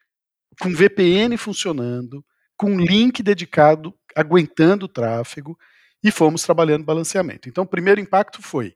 com 0.62 0.74
VPN 0.74 1.38
funcionando, 1.38 2.26
com 2.58 2.80
link 2.80 3.24
dedicado, 3.24 3.94
aguentando 4.16 4.86
o 4.86 4.90
tráfego, 4.90 5.58
e 6.04 6.12
fomos 6.12 6.44
trabalhando 6.44 6.86
balanceamento. 6.86 7.50
Então, 7.50 7.64
o 7.64 7.68
primeiro 7.68 8.00
impacto 8.02 8.42
foi: 8.42 8.76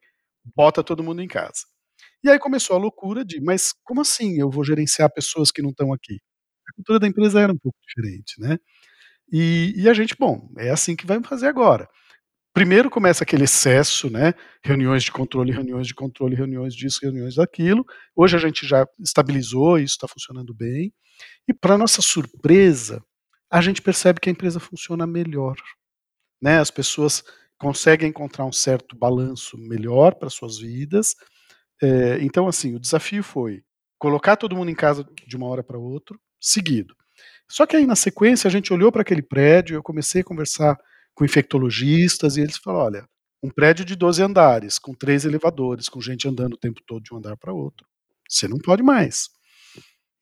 bota 0.56 0.84
todo 0.84 1.04
mundo 1.04 1.22
em 1.22 1.28
casa. 1.28 1.66
E 2.24 2.30
aí 2.30 2.40
começou 2.40 2.76
a 2.76 2.80
loucura 2.80 3.26
de, 3.26 3.42
mas 3.42 3.74
como 3.84 4.02
assim 4.02 4.40
eu 4.40 4.50
vou 4.50 4.64
gerenciar 4.64 5.12
pessoas 5.14 5.52
que 5.52 5.62
não 5.62 5.72
estão 5.72 5.94
aqui? 5.94 6.20
A 6.70 6.74
cultura 6.76 7.00
da 7.00 7.08
empresa 7.08 7.42
era 7.42 7.54
um 7.54 7.58
pouco 7.58 7.78
diferente, 7.88 8.40
né? 8.40 8.58
E, 9.32 9.74
e 9.78 9.90
a 9.90 9.94
gente, 9.94 10.16
bom, 10.20 10.50
é 10.58 10.70
assim 10.70 10.96
que 10.96 11.06
vamos 11.06 11.28
fazer 11.28 11.48
agora. 11.48 11.88
Primeiro 12.54 12.90
começa 12.90 13.24
aquele 13.24 13.46
excesso, 13.46 14.10
né? 14.10 14.34
Reuniões 14.64 15.04
de 15.04 15.12
controle, 15.12 15.52
reuniões 15.54 15.88
de 15.88 15.96
controle, 15.96 16.36
reuniões 16.36 16.76
disso, 16.76 17.00
reuniões 17.04 17.36
daquilo. 17.36 17.86
Hoje 18.16 18.36
a 18.36 18.40
gente 18.40 18.68
já 18.68 18.86
estabilizou, 19.00 19.78
isso 19.80 19.96
está 19.96 20.08
funcionando 20.08 20.54
bem. 20.54 20.94
E 21.48 21.54
para 21.54 21.78
nossa 21.78 22.02
surpresa, 22.02 23.04
a 23.52 23.62
gente 23.62 23.82
percebe 23.82 24.20
que 24.20 24.30
a 24.30 24.34
empresa 24.34 24.60
funciona 24.60 25.08
melhor 25.08 25.56
né? 26.42 26.60
As 26.60 26.72
pessoas 26.72 27.24
conseguem 27.58 28.10
encontrar 28.10 28.46
um 28.46 28.52
certo 28.52 28.96
balanço 28.96 29.58
melhor 29.58 30.16
para 30.16 30.30
suas 30.30 30.58
vidas. 30.58 31.16
É, 31.82 32.20
então, 32.22 32.48
assim, 32.48 32.76
o 32.76 32.80
desafio 32.80 33.24
foi 33.24 33.64
colocar 34.00 34.36
todo 34.36 34.56
mundo 34.56 34.72
em 34.72 34.76
casa 34.76 35.08
de 35.28 35.38
uma 35.38 35.48
hora 35.48 35.64
para 35.64 35.78
outra, 35.78 36.18
seguido. 36.40 36.96
Só 37.52 37.66
que 37.66 37.76
aí 37.76 37.86
na 37.86 37.98
sequência 37.98 38.48
a 38.48 38.52
gente 38.52 38.72
olhou 38.72 38.94
para 38.94 39.02
aquele 39.02 39.22
prédio, 39.22 39.76
eu 39.76 39.84
comecei 39.84 40.22
a 40.22 40.24
conversar 40.24 40.80
com 41.14 41.26
infectologistas 41.26 42.38
e 42.38 42.42
eles 42.42 42.56
falaram, 42.56 42.86
olha, 42.86 43.10
um 43.44 43.50
prédio 43.50 43.84
de 43.84 43.94
12 43.94 44.24
andares, 44.24 44.80
com 44.80 44.94
três 44.94 45.26
elevadores, 45.26 45.90
com 45.90 46.00
gente 46.00 46.26
andando 46.30 46.54
o 46.54 46.58
tempo 46.58 46.80
todo 46.88 47.04
de 47.04 47.14
um 47.14 47.18
andar 47.18 47.36
para 47.36 47.52
outro, 47.52 47.86
você 48.30 48.48
não 48.48 48.58
pode 48.58 48.82
mais. 48.82 49.30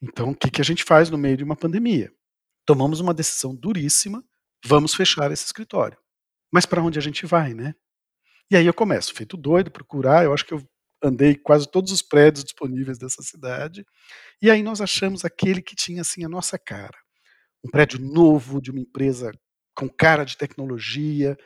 Então 0.02 0.32
o 0.32 0.36
que, 0.36 0.50
que 0.50 0.60
a 0.60 0.66
gente 0.66 0.84
faz 0.84 1.12
no 1.12 1.20
meio 1.20 1.38
de 1.38 1.44
uma 1.44 1.56
pandemia? 1.56 2.12
Tomamos 2.66 3.00
uma 3.00 3.14
decisão 3.14 3.56
duríssima, 3.56 4.24
vamos 4.66 4.96
fechar 4.96 5.32
esse 5.32 5.46
escritório. 5.46 6.00
Mas 6.52 6.66
para 6.66 6.82
onde 6.82 6.98
a 6.98 7.02
gente 7.02 7.28
vai, 7.28 7.54
né? 7.54 7.76
E 8.50 8.58
aí 8.58 8.66
eu 8.66 8.74
começo, 8.74 9.14
feito 9.14 9.38
doido, 9.38 9.70
procurar, 9.70 10.26
eu 10.26 10.34
acho 10.34 10.46
que 10.46 10.54
eu 10.56 10.68
andei 11.04 11.36
quase 11.36 11.70
todos 11.70 11.92
os 11.92 12.02
prédios 12.02 12.44
disponíveis 12.44 12.98
dessa 12.98 13.22
cidade, 13.22 13.86
e 14.42 14.50
aí 14.50 14.64
nós 14.64 14.82
achamos 14.82 15.24
aquele 15.24 15.62
que 15.62 15.76
tinha 15.76 16.02
assim 16.02 16.26
a 16.26 16.30
nossa 16.30 16.58
cara. 16.58 16.98
Um 17.64 17.70
prédio 17.70 18.00
novo 18.00 18.62
de 18.62 18.72
uma 18.72 18.80
empresa 18.80 19.32
com 19.76 19.90
cara 19.90 20.24
de 20.24 20.38
tecnologia, 20.38 21.38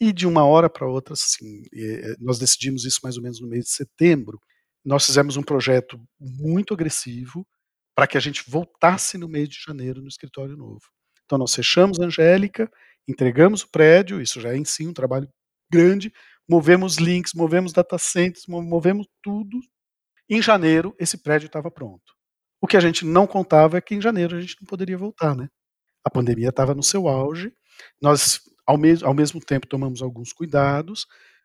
e 0.00 0.12
de 0.12 0.26
uma 0.26 0.44
hora 0.44 0.68
para 0.68 0.86
outra, 0.86 1.14
assim, 1.14 1.62
eh, 1.74 2.16
nós 2.20 2.38
decidimos 2.38 2.84
isso 2.84 3.00
mais 3.02 3.16
ou 3.16 3.22
menos 3.22 3.40
no 3.40 3.48
mês 3.48 3.64
de 3.66 3.70
setembro. 3.70 4.40
Nós 4.84 5.06
fizemos 5.06 5.36
um 5.36 5.42
projeto 5.42 6.00
muito 6.20 6.74
agressivo 6.74 7.46
para 7.94 8.06
que 8.06 8.18
a 8.18 8.20
gente 8.20 8.44
voltasse 8.48 9.16
no 9.16 9.28
mês 9.28 9.48
de 9.48 9.56
janeiro 9.64 10.02
no 10.02 10.08
escritório 10.08 10.56
novo. 10.56 10.82
Então 11.24 11.38
nós 11.38 11.54
fechamos 11.54 12.00
a 12.00 12.04
Angélica, 12.06 12.70
entregamos 13.08 13.62
o 13.62 13.70
prédio, 13.70 14.20
isso 14.20 14.40
já 14.40 14.52
é 14.52 14.56
em 14.56 14.64
si 14.64 14.86
um 14.86 14.92
trabalho 14.92 15.28
grande, 15.72 16.12
movemos 16.48 16.96
links, 16.96 17.32
movemos 17.34 17.72
data 17.72 17.96
centers, 17.98 18.46
movemos 18.46 19.06
tudo. 19.22 19.58
Em 20.28 20.42
janeiro, 20.42 20.94
esse 20.98 21.18
prédio 21.18 21.46
estava 21.46 21.70
pronto. 21.70 22.13
O 22.64 22.66
que 22.66 22.78
a 22.78 22.80
gente 22.80 23.04
não 23.04 23.26
contava 23.26 23.76
é 23.76 23.80
que 23.82 23.94
em 23.94 24.00
janeiro 24.00 24.38
a 24.38 24.40
gente 24.40 24.56
não 24.58 24.66
poderia 24.66 24.96
voltar, 24.96 25.36
né? 25.36 25.48
A 26.02 26.08
pandemia 26.08 26.48
estava 26.48 26.74
no 26.74 26.82
seu 26.82 27.08
auge. 27.08 27.52
Nós, 28.00 28.40
ao, 28.66 28.78
mes 28.78 29.02
ao 29.02 29.12
mesmo 29.12 29.38
tempo, 29.38 29.66
tomamos 29.66 30.00
alguns 30.00 30.32
cuidados. 30.32 31.04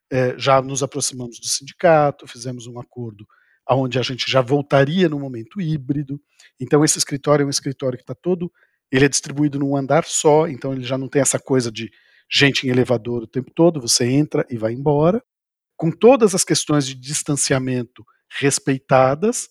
É, 0.09 0.39
já 0.39 0.61
nos 0.61 0.81
aproximamos 0.81 1.37
do 1.37 1.45
sindicato, 1.45 2.25
fizemos 2.25 2.67
um 2.67 2.79
acordo 2.79 3.25
onde 3.69 3.99
a 3.99 4.01
gente 4.01 4.31
já 4.31 4.39
voltaria 4.39 5.09
no 5.09 5.19
momento 5.19 5.59
híbrido. 5.59 6.21
Então, 6.57 6.85
esse 6.85 6.97
escritório 6.97 7.43
é 7.43 7.45
um 7.45 7.49
escritório 7.49 7.97
que 7.97 8.03
está 8.03 8.15
todo. 8.15 8.49
Ele 8.89 9.03
é 9.03 9.09
distribuído 9.09 9.59
num 9.59 9.75
andar 9.75 10.05
só, 10.05 10.47
então 10.47 10.71
ele 10.71 10.85
já 10.85 10.97
não 10.97 11.09
tem 11.09 11.21
essa 11.21 11.37
coisa 11.37 11.69
de 11.69 11.91
gente 12.31 12.65
em 12.65 12.69
elevador 12.69 13.23
o 13.23 13.27
tempo 13.27 13.51
todo, 13.53 13.81
você 13.81 14.05
entra 14.05 14.45
e 14.49 14.55
vai 14.55 14.71
embora, 14.71 15.21
com 15.75 15.91
todas 15.91 16.33
as 16.33 16.45
questões 16.45 16.87
de 16.87 16.95
distanciamento 16.95 18.05
respeitadas. 18.39 19.49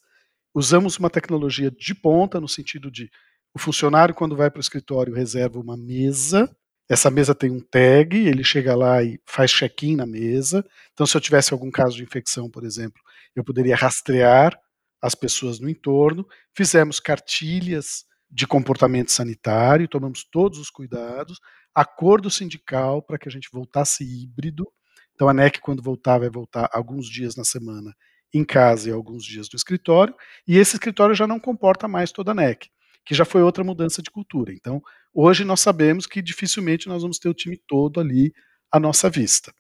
Usamos 0.54 0.96
uma 0.98 1.10
tecnologia 1.10 1.70
de 1.70 1.94
ponta, 1.94 2.40
no 2.40 2.48
sentido 2.48 2.90
de 2.90 3.10
o 3.54 3.58
funcionário, 3.58 4.14
quando 4.14 4.36
vai 4.36 4.50
para 4.50 4.58
o 4.58 4.62
escritório, 4.62 5.14
reserva 5.14 5.58
uma 5.58 5.76
mesa. 5.76 6.54
Essa 6.88 7.10
mesa 7.10 7.34
tem 7.34 7.50
um 7.50 7.60
tag, 7.60 8.16
ele 8.16 8.42
chega 8.42 8.74
lá 8.74 9.02
e 9.02 9.20
faz 9.26 9.50
check-in 9.50 9.96
na 9.96 10.06
mesa. 10.06 10.64
Então, 10.92 11.06
se 11.06 11.16
eu 11.16 11.20
tivesse 11.20 11.52
algum 11.52 11.70
caso 11.70 11.96
de 11.96 12.02
infecção, 12.02 12.50
por 12.50 12.64
exemplo, 12.64 13.00
eu 13.34 13.44
poderia 13.44 13.76
rastrear 13.76 14.58
as 15.02 15.14
pessoas 15.14 15.60
no 15.60 15.68
entorno. 15.68 16.26
Fizemos 16.54 16.98
cartilhas 16.98 18.04
de 18.30 18.46
comportamento 18.46 19.10
sanitário, 19.10 19.88
tomamos 19.88 20.24
todos 20.24 20.58
os 20.58 20.70
cuidados, 20.70 21.38
acordo 21.74 22.30
sindical 22.30 23.02
para 23.02 23.18
que 23.18 23.28
a 23.28 23.32
gente 23.32 23.48
voltasse 23.52 24.04
híbrido. 24.04 24.66
Então 25.14 25.28
a 25.28 25.34
NEC, 25.34 25.60
quando 25.60 25.82
voltar, 25.82 26.18
vai 26.18 26.30
voltar 26.30 26.68
alguns 26.72 27.08
dias 27.08 27.36
na 27.36 27.44
semana 27.44 27.94
em 28.32 28.44
casa 28.44 28.88
e 28.88 28.92
alguns 28.92 29.24
dias 29.24 29.48
no 29.52 29.56
escritório, 29.56 30.14
e 30.46 30.56
esse 30.56 30.76
escritório 30.76 31.14
já 31.14 31.26
não 31.26 31.40
comporta 31.40 31.88
mais 31.88 32.12
toda 32.12 32.32
a 32.32 32.34
NEC, 32.34 32.68
que 33.04 33.14
já 33.14 33.24
foi 33.24 33.42
outra 33.42 33.64
mudança 33.64 34.02
de 34.02 34.10
cultura. 34.10 34.52
Então, 34.52 34.82
hoje 35.14 35.44
nós 35.44 35.60
sabemos 35.60 36.06
que 36.06 36.20
dificilmente 36.20 36.88
nós 36.88 37.02
vamos 37.02 37.18
ter 37.18 37.28
o 37.28 37.34
time 37.34 37.56
todo 37.66 38.00
ali 38.00 38.32
à 38.70 38.78
nossa 38.78 39.08
vista. 39.08 39.52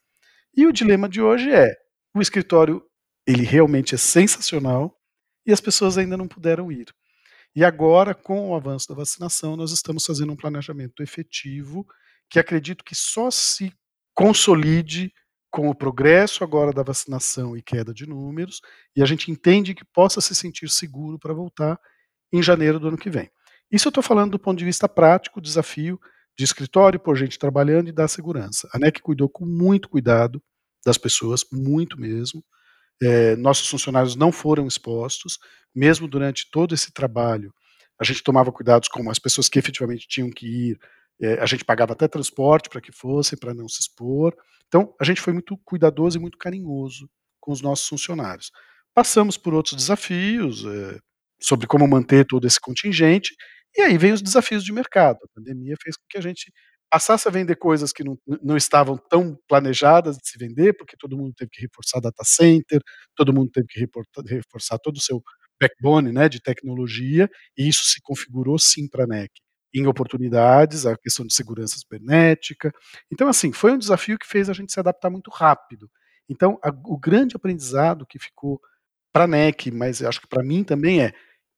E 0.54 0.66
o 0.66 0.72
dilema 0.72 1.08
de 1.08 1.20
hoje 1.22 1.50
é, 1.50 1.74
o 2.14 2.20
escritório, 2.20 2.82
ele 3.26 3.42
realmente 3.42 3.94
é 3.94 3.98
sensacional 3.98 4.94
e 5.46 5.52
as 5.52 5.60
pessoas 5.60 5.96
ainda 5.96 6.16
não 6.16 6.28
puderam 6.28 6.70
ir. 6.70 6.86
E 7.54 7.64
agora, 7.64 8.14
com 8.14 8.50
o 8.50 8.54
avanço 8.54 8.88
da 8.88 8.94
vacinação, 8.94 9.56
nós 9.56 9.72
estamos 9.72 10.04
fazendo 10.04 10.32
um 10.32 10.36
planejamento 10.36 11.02
efetivo 11.02 11.86
que 12.30 12.38
acredito 12.38 12.84
que 12.84 12.94
só 12.94 13.30
se 13.30 13.72
consolide 14.14 15.12
com 15.50 15.68
o 15.68 15.74
progresso 15.74 16.44
agora 16.44 16.72
da 16.72 16.82
vacinação 16.82 17.56
e 17.56 17.62
queda 17.62 17.92
de 17.92 18.06
números, 18.06 18.60
e 18.94 19.02
a 19.02 19.06
gente 19.06 19.30
entende 19.30 19.74
que 19.74 19.84
possa 19.84 20.20
se 20.20 20.34
sentir 20.34 20.68
seguro 20.68 21.18
para 21.18 21.32
voltar 21.32 21.78
em 22.32 22.42
janeiro 22.42 22.78
do 22.78 22.88
ano 22.88 22.98
que 22.98 23.10
vem. 23.10 23.30
Isso 23.70 23.88
eu 23.88 23.90
estou 23.90 24.02
falando 24.02 24.32
do 24.32 24.38
ponto 24.38 24.58
de 24.58 24.64
vista 24.64 24.88
prático, 24.88 25.40
desafio 25.40 25.98
de 26.38 26.44
escritório, 26.44 27.00
por 27.00 27.16
gente 27.16 27.38
trabalhando 27.38 27.88
e 27.88 27.92
da 27.92 28.06
segurança. 28.06 28.68
A 28.72 28.78
NEC 28.78 29.00
cuidou 29.00 29.28
com 29.28 29.44
muito 29.44 29.88
cuidado 29.88 30.42
das 30.86 30.96
pessoas, 30.96 31.44
muito 31.52 31.98
mesmo. 31.98 32.44
É, 33.02 33.36
nossos 33.36 33.68
funcionários 33.68 34.16
não 34.16 34.30
foram 34.30 34.66
expostos, 34.66 35.38
mesmo 35.74 36.08
durante 36.08 36.48
todo 36.50 36.74
esse 36.74 36.92
trabalho. 36.92 37.52
A 38.00 38.04
gente 38.04 38.22
tomava 38.22 38.52
cuidados 38.52 38.88
com 38.88 39.10
as 39.10 39.18
pessoas 39.18 39.48
que 39.48 39.58
efetivamente 39.58 40.06
tinham 40.08 40.30
que 40.30 40.46
ir, 40.46 40.78
é, 41.20 41.34
a 41.40 41.46
gente 41.46 41.64
pagava 41.64 41.92
até 41.92 42.06
transporte 42.08 42.68
para 42.68 42.80
que 42.80 42.92
fossem, 42.92 43.38
para 43.38 43.54
não 43.54 43.68
se 43.68 43.80
expor. 43.80 44.34
Então, 44.66 44.94
a 45.00 45.04
gente 45.04 45.20
foi 45.20 45.32
muito 45.32 45.56
cuidadoso 45.64 46.18
e 46.18 46.20
muito 46.20 46.38
carinhoso 46.38 47.08
com 47.40 47.52
os 47.52 47.60
nossos 47.60 47.86
funcionários. 47.88 48.50
Passamos 48.94 49.36
por 49.36 49.54
outros 49.54 49.74
desafios 49.76 50.64
é, 50.64 50.98
sobre 51.40 51.66
como 51.66 51.86
manter 51.88 52.26
todo 52.26 52.46
esse 52.46 52.60
contingente, 52.60 53.34
e 53.76 53.82
aí 53.82 53.96
vem 53.98 54.12
os 54.12 54.22
desafios 54.22 54.64
de 54.64 54.72
mercado. 54.72 55.18
A 55.24 55.28
pandemia 55.34 55.76
fez 55.82 55.96
com 55.96 56.04
que 56.08 56.18
a 56.18 56.20
gente 56.20 56.52
passasse 56.90 57.28
a 57.28 57.30
vender 57.30 57.56
coisas 57.56 57.92
que 57.92 58.02
não, 58.02 58.18
não 58.42 58.56
estavam 58.56 58.96
tão 58.96 59.38
planejadas 59.46 60.16
de 60.16 60.28
se 60.28 60.38
vender, 60.38 60.74
porque 60.74 60.96
todo 60.98 61.16
mundo 61.16 61.34
teve 61.36 61.50
que 61.50 61.60
reforçar 61.62 62.00
data 62.00 62.22
center, 62.24 62.80
todo 63.14 63.32
mundo 63.32 63.50
teve 63.52 63.66
que 63.68 63.80
reforçar 64.30 64.78
todo 64.78 64.96
o 64.96 65.00
seu 65.00 65.22
backbone 65.60 66.12
né, 66.12 66.28
de 66.28 66.40
tecnologia, 66.40 67.28
e 67.56 67.68
isso 67.68 67.82
se 67.84 68.00
configurou 68.02 68.58
sim 68.58 68.88
para 68.88 69.04
a 69.04 69.06
NEC. 69.06 69.30
Em 69.74 69.86
oportunidades, 69.86 70.86
a 70.86 70.96
questão 70.96 71.26
de 71.26 71.34
segurança 71.34 71.78
cibernética. 71.78 72.72
Então, 73.12 73.28
assim, 73.28 73.52
foi 73.52 73.72
um 73.72 73.78
desafio 73.78 74.18
que 74.18 74.26
fez 74.26 74.48
a 74.48 74.52
gente 74.52 74.72
se 74.72 74.80
adaptar 74.80 75.10
muito 75.10 75.30
rápido. 75.30 75.90
Então, 76.28 76.58
a, 76.62 76.70
o 76.86 76.98
grande 76.98 77.36
aprendizado 77.36 78.06
que 78.06 78.18
ficou 78.18 78.60
para 79.12 79.24
a 79.24 79.26
NEC, 79.26 79.70
mas 79.70 80.02
acho 80.02 80.20
que 80.20 80.28
para 80.28 80.44
mim 80.44 80.62
também 80.62 81.02
é, 81.02 81.12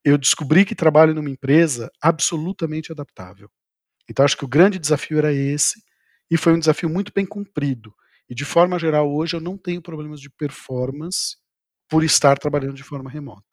eu 0.04 0.16
descobri 0.16 0.64
que 0.64 0.74
trabalho 0.74 1.14
numa 1.14 1.30
empresa 1.30 1.90
absolutamente 2.02 2.92
adaptável. 2.92 3.50
Então 4.08 4.24
acho 4.24 4.36
que 4.36 4.44
o 4.44 4.48
grande 4.48 4.78
desafio 4.78 5.18
era 5.18 5.32
esse, 5.32 5.82
e 6.30 6.36
foi 6.36 6.52
um 6.52 6.58
desafio 6.58 6.88
muito 6.88 7.12
bem 7.14 7.26
cumprido. 7.26 7.94
E 8.28 8.34
de 8.34 8.44
forma 8.44 8.78
geral, 8.78 9.12
hoje 9.12 9.36
eu 9.36 9.40
não 9.40 9.58
tenho 9.58 9.82
problemas 9.82 10.20
de 10.20 10.30
performance 10.30 11.36
por 11.88 12.04
estar 12.04 12.38
trabalhando 12.38 12.74
de 12.74 12.84
forma 12.84 13.10
remota. 13.10 13.49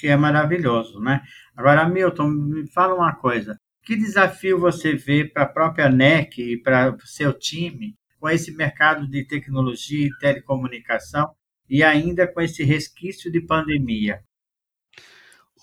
Que 0.00 0.08
é 0.08 0.16
maravilhoso, 0.16 0.98
né? 0.98 1.20
Agora, 1.54 1.86
Milton, 1.86 2.28
me 2.28 2.66
fala 2.72 2.94
uma 2.94 3.14
coisa. 3.14 3.60
Que 3.82 3.94
desafio 3.94 4.58
você 4.58 4.94
vê 4.94 5.26
para 5.26 5.42
a 5.42 5.48
própria 5.48 5.90
NEC 5.90 6.38
e 6.38 6.62
para 6.62 6.94
o 6.94 7.06
seu 7.06 7.34
time 7.34 7.94
com 8.18 8.30
esse 8.30 8.50
mercado 8.52 9.06
de 9.06 9.26
tecnologia 9.26 10.06
e 10.06 10.18
telecomunicação 10.18 11.30
e 11.68 11.82
ainda 11.82 12.26
com 12.26 12.40
esse 12.40 12.64
resquício 12.64 13.30
de 13.30 13.40
pandemia? 13.42 14.20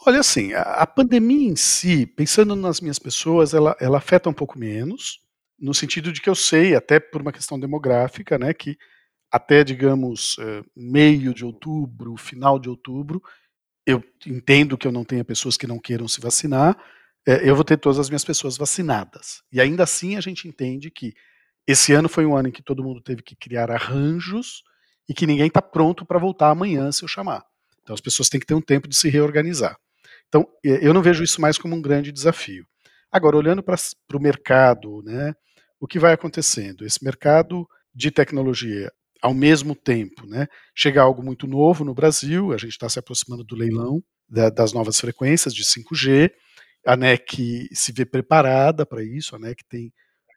Olha, 0.05 0.19
assim, 0.19 0.53
a, 0.53 0.85
pandemia 0.85 1.49
em 1.49 1.55
si, 1.55 2.05
pensando 2.05 2.55
nas 2.55 2.79
minhas 2.79 2.99
pessoas, 2.99 3.53
ela, 3.53 3.75
ela 3.79 3.97
afeta 3.97 4.29
um 4.29 4.33
pouco 4.33 4.57
menos, 4.57 5.19
no 5.59 5.73
sentido 5.73 6.13
de 6.13 6.21
que 6.21 6.29
eu 6.29 6.35
sei, 6.35 6.75
até 6.75 6.99
por 6.99 7.21
uma 7.21 7.33
questão 7.33 7.59
demográfica, 7.59 8.37
né, 8.37 8.53
que 8.53 8.77
até, 9.31 9.63
digamos, 9.63 10.37
eh, 10.39 10.63
meio 10.75 11.33
de 11.33 11.43
outubro, 11.43 12.15
final 12.15 12.59
de 12.59 12.69
outubro, 12.69 13.21
eu 13.87 14.03
entendo 14.25 14.77
que 14.77 14.85
eu 14.85 14.91
não 14.91 15.05
tenha 15.05 15.23
pessoas 15.23 15.55
que 15.55 15.65
não 15.65 15.79
queiram 15.79 16.09
se 16.09 16.19
vacinar, 16.19 16.77
eh, 17.25 17.49
eu 17.49 17.55
vou 17.55 17.63
ter 17.63 17.77
todas 17.77 17.97
as 17.97 18.09
minhas 18.09 18.25
pessoas 18.25 18.57
vacinadas. 18.57 19.41
E 19.49 19.61
ainda 19.61 19.83
assim 19.83 20.17
a 20.17 20.21
gente 20.21 20.45
entende 20.45 20.91
que 20.91 21.13
esse 21.65 21.93
ano 21.93 22.09
foi 22.09 22.25
um 22.25 22.35
ano 22.35 22.49
em 22.49 22.51
que 22.51 22.61
todo 22.61 22.83
mundo 22.83 23.01
teve 23.01 23.23
que 23.23 23.35
criar 23.35 23.71
arranjos 23.71 24.61
e 25.09 25.13
que 25.13 25.25
ninguém 25.25 25.47
está 25.47 25.61
pronto 25.61 26.05
para 26.05 26.19
voltar 26.19 26.49
amanhã 26.49 26.91
se 26.91 27.03
eu 27.03 27.07
chamar. 27.07 27.43
Então 27.81 27.93
as 27.93 28.01
pessoas 28.01 28.27
têm 28.27 28.41
que 28.41 28.45
ter 28.45 28.55
um 28.55 28.61
tempo 28.61 28.89
de 28.89 28.95
se 28.95 29.09
reorganizar. 29.09 29.77
Então, 30.27 30.45
eu 30.61 30.93
não 30.93 31.01
vejo 31.01 31.23
isso 31.23 31.39
mais 31.39 31.57
como 31.57 31.73
um 31.73 31.81
grande 31.81 32.11
desafio. 32.11 32.65
Agora, 33.09 33.37
olhando 33.37 33.63
para 33.63 33.77
o 34.13 34.19
mercado, 34.19 35.01
né, 35.03 35.33
o 35.79 35.87
que 35.87 35.97
vai 35.97 36.11
acontecendo? 36.11 36.85
Esse 36.85 37.01
mercado 37.01 37.65
de 37.95 38.11
tecnologia, 38.11 38.91
ao 39.21 39.33
mesmo 39.33 39.75
tempo, 39.75 40.25
né, 40.27 40.47
chega 40.75 41.01
algo 41.01 41.23
muito 41.23 41.47
novo 41.47 41.83
no 41.83 41.93
Brasil, 41.93 42.53
a 42.53 42.57
gente 42.57 42.71
está 42.71 42.87
se 42.87 42.99
aproximando 42.99 43.43
do 43.43 43.55
leilão 43.55 44.03
da, 44.27 44.49
das 44.49 44.73
novas 44.73 44.99
frequências 44.99 45.53
de 45.53 45.63
5G, 45.63 46.31
a 46.85 46.95
NEC 46.95 47.69
se 47.73 47.91
vê 47.91 48.05
preparada 48.05 48.85
para 48.85 49.03
isso, 49.03 49.35
a 49.35 49.39
NEC 49.39 49.63
tem 49.67 49.91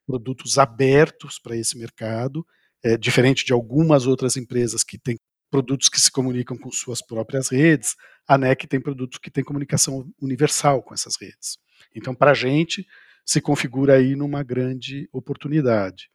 produtos 0.07 0.59
abertos 0.59 1.39
para 1.39 1.57
esse 1.57 1.79
mercado, 1.79 2.45
é, 2.83 2.97
diferente 2.97 3.45
de 3.45 3.53
algumas 3.53 4.07
outras 4.07 4.37
empresas 4.37 4.83
que 4.83 4.99
têm 4.99 5.17
produtos 5.51 5.89
que 5.89 6.01
se 6.01 6.11
comunicam 6.11 6.57
com 6.57 6.71
suas 6.71 7.05
próprias 7.05 7.49
redes, 7.49 7.95
a 8.27 8.39
NEC 8.39 8.67
tem 8.67 8.81
produtos 8.81 9.19
que 9.19 9.31
têm 9.31 9.45
comunicação 9.45 10.09
universal 10.21 10.83
com 10.83 10.95
essas 10.95 11.15
redes. 11.21 11.59
Então, 11.95 12.15
para 12.15 12.31
a 12.33 12.35
gente, 12.35 12.87
se 13.25 13.41
configura 13.41 13.95
aí 13.95 14.17
numa 14.17 14.43
grande 14.43 15.09
oportunidade. 15.13 16.10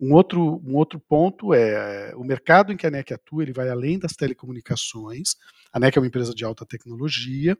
Um 0.00 0.14
outro, 0.14 0.62
um 0.64 0.74
outro 0.76 0.98
ponto 0.98 1.52
é 1.52 2.14
o 2.16 2.24
mercado 2.24 2.72
em 2.72 2.76
que 2.76 2.86
a 2.86 2.90
NEC 2.90 3.12
atua, 3.12 3.42
ele 3.42 3.52
vai 3.52 3.68
além 3.68 3.98
das 3.98 4.12
telecomunicações. 4.12 5.34
A 5.72 5.78
NEC 5.78 5.96
é 5.96 6.00
uma 6.00 6.06
empresa 6.06 6.34
de 6.34 6.44
alta 6.44 6.64
tecnologia 6.64 7.56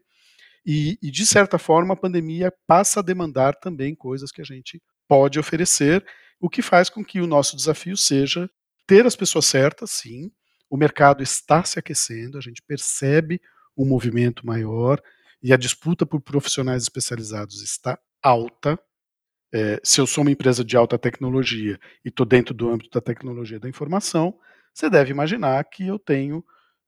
e, 0.64 0.98
e, 1.02 1.10
de 1.10 1.24
certa 1.24 1.58
forma, 1.58 1.94
a 1.94 1.96
pandemia 1.96 2.52
passa 2.66 3.00
a 3.00 3.02
demandar 3.02 3.54
também 3.54 3.94
coisas 3.94 4.30
que 4.30 4.40
a 4.40 4.44
gente 4.44 4.80
pode 5.08 5.38
oferecer, 5.38 6.04
o 6.40 6.48
que 6.48 6.62
faz 6.62 6.88
com 6.88 7.04
que 7.04 7.20
o 7.20 7.26
nosso 7.26 7.56
desafio 7.56 7.96
seja 7.96 8.48
ter 8.86 9.06
as 9.06 9.16
pessoas 9.16 9.46
certas, 9.46 9.90
sim. 9.90 10.30
O 10.68 10.76
mercado 10.76 11.22
está 11.22 11.64
se 11.64 11.78
aquecendo, 11.78 12.38
a 12.38 12.40
gente 12.40 12.62
percebe 12.62 13.40
um 13.76 13.84
movimento 13.84 14.46
maior 14.46 15.00
e 15.42 15.52
a 15.52 15.56
disputa 15.56 16.04
por 16.04 16.20
profissionais 16.20 16.82
especializados 16.82 17.62
está 17.62 17.98
alta. 18.22 18.78
É, 19.52 19.80
se 19.82 20.00
eu 20.00 20.06
sou 20.06 20.22
uma 20.22 20.30
empresa 20.30 20.64
de 20.64 20.76
alta 20.76 20.98
tecnologia 20.98 21.78
e 22.04 22.08
estou 22.08 22.24
dentro 22.24 22.54
do 22.54 22.70
âmbito 22.70 22.90
da 22.90 23.00
tecnologia 23.00 23.58
da 23.58 23.68
informação, 23.68 24.38
você 24.72 24.88
deve 24.88 25.10
imaginar 25.10 25.64
que 25.64 25.86
eu 25.86 25.98
tenho 25.98 26.44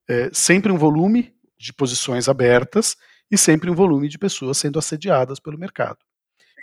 é, 0.09 0.31
sempre 0.33 0.71
um 0.71 0.79
volume 0.79 1.35
de 1.59 1.73
posições 1.73 2.29
abertas 2.29 2.97
e 3.31 3.37
sempre 3.37 3.71
um 3.71 3.75
volume 3.75 4.09
de 4.09 4.19
pessoas 4.19 4.59
sendo 4.59 4.79
assediadas 4.79 5.41
pelo 5.41 5.59
mercado. 5.59 5.99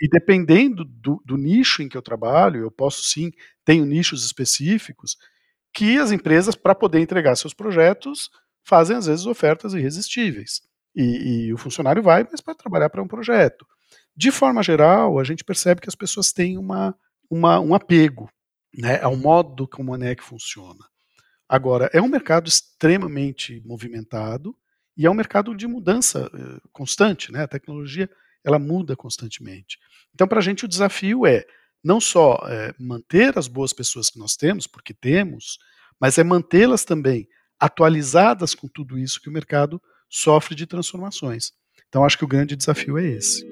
E 0.00 0.08
dependendo 0.08 0.84
do, 0.84 1.22
do 1.24 1.36
nicho 1.36 1.82
em 1.82 1.88
que 1.88 1.96
eu 1.96 2.02
trabalho, 2.02 2.62
eu 2.62 2.70
posso 2.70 3.02
sim, 3.04 3.30
tenho 3.64 3.84
nichos 3.84 4.24
específicos 4.24 5.16
que 5.72 5.98
as 5.98 6.10
empresas, 6.10 6.54
para 6.54 6.74
poder 6.74 7.00
entregar 7.00 7.36
seus 7.36 7.54
projetos, 7.54 8.30
fazem 8.64 8.96
às 8.96 9.06
vezes 9.06 9.26
ofertas 9.26 9.74
irresistíveis. 9.74 10.62
E, 10.94 11.46
e 11.46 11.52
o 11.52 11.58
funcionário 11.58 12.02
vai, 12.02 12.26
mas 12.30 12.40
para 12.40 12.54
trabalhar 12.54 12.90
para 12.90 13.02
um 13.02 13.08
projeto. 13.08 13.66
De 14.20 14.30
forma 14.30 14.62
geral, 14.62 15.18
a 15.18 15.24
gente 15.24 15.42
percebe 15.42 15.80
que 15.80 15.88
as 15.88 15.94
pessoas 15.94 16.30
têm 16.30 16.58
uma, 16.58 16.94
uma, 17.30 17.58
um 17.58 17.74
apego 17.74 18.30
né, 18.76 19.00
ao 19.00 19.16
modo 19.16 19.66
como 19.66 19.94
a 19.94 19.96
NEC 19.96 20.22
funciona. 20.22 20.84
Agora, 21.48 21.88
é 21.90 22.02
um 22.02 22.06
mercado 22.06 22.46
extremamente 22.46 23.62
movimentado, 23.64 24.54
e 24.94 25.06
é 25.06 25.10
um 25.10 25.14
mercado 25.14 25.56
de 25.56 25.66
mudança 25.66 26.26
uh, 26.26 26.68
constante, 26.70 27.32
né? 27.32 27.44
A 27.44 27.48
tecnologia 27.48 28.10
ela 28.44 28.58
muda 28.58 28.94
constantemente. 28.94 29.78
Então, 30.14 30.28
para 30.28 30.40
a 30.40 30.42
gente 30.42 30.66
o 30.66 30.68
desafio 30.68 31.24
é 31.24 31.46
não 31.82 31.98
só 31.98 32.38
é, 32.46 32.74
manter 32.78 33.38
as 33.38 33.48
boas 33.48 33.72
pessoas 33.72 34.10
que 34.10 34.18
nós 34.18 34.36
temos, 34.36 34.66
porque 34.66 34.92
temos, 34.92 35.58
mas 35.98 36.18
é 36.18 36.22
mantê-las 36.22 36.84
também 36.84 37.26
atualizadas 37.58 38.54
com 38.54 38.68
tudo 38.68 38.98
isso 38.98 39.18
que 39.18 39.30
o 39.30 39.32
mercado 39.32 39.80
sofre 40.10 40.54
de 40.54 40.66
transformações. 40.66 41.52
Então, 41.88 42.04
acho 42.04 42.18
que 42.18 42.24
o 42.24 42.28
grande 42.28 42.54
desafio 42.54 42.98
é 42.98 43.06
esse. 43.06 43.49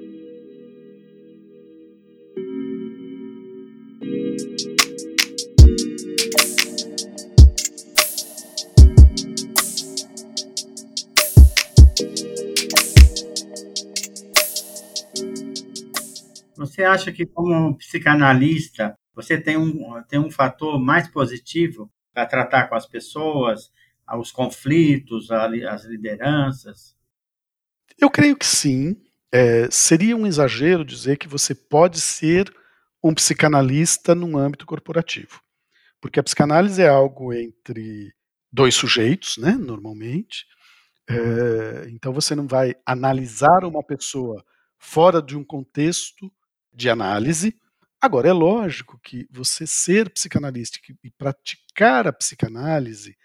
Você 16.79 16.85
acha 16.85 17.11
que, 17.11 17.27
como 17.27 17.77
psicanalista, 17.77 18.97
você 19.13 19.37
tem 19.37 19.57
um, 19.57 20.01
tem 20.05 20.21
um 20.21 20.31
fator 20.31 20.79
mais 20.79 21.09
positivo 21.09 21.91
para 22.15 22.25
tratar 22.25 22.69
com 22.69 22.77
as 22.77 22.87
pessoas, 22.87 23.73
os 24.17 24.31
conflitos, 24.31 25.29
as 25.33 25.85
lideranças? 25.87 26.97
Eu 27.99 28.09
creio 28.09 28.37
que 28.37 28.47
sim. 28.47 28.97
É, 29.33 29.69
seria 29.73 30.17
um 30.17 30.25
exagero 30.25 30.85
dizer 30.85 31.17
que 31.17 31.27
você 31.27 31.53
pode 31.53 32.01
ser 32.01 32.49
um 33.03 33.13
psicanalista 33.13 34.15
num 34.15 34.39
âmbito 34.39 34.65
corporativo. 34.65 35.43
Porque 36.01 36.21
a 36.21 36.23
psicanálise 36.23 36.81
é 36.81 36.89
algo 36.89 37.35
entre 37.35 38.15
dois 38.53 38.77
sujeitos, 38.77 39.37
né, 39.37 39.51
normalmente. 39.51 40.47
É, 41.11 41.89
então 41.91 42.13
você 42.13 42.37
não 42.37 42.47
vai 42.47 42.77
analisar 42.87 43.65
uma 43.65 43.83
pessoa 43.83 44.45
fora 44.79 45.21
de 45.21 45.37
um 45.37 45.43
contexto 45.43 46.31
de 46.79 46.89
análise. 46.89 47.59
Agora, 48.01 48.29
é 48.29 48.33
lógico 48.33 49.01
que 49.03 49.27
você 49.31 49.67
ser 49.67 50.09
psicanalista 50.11 50.79
e 51.03 51.11
praticar 51.11 52.07
a 52.07 52.13
psicanálise 52.13 53.17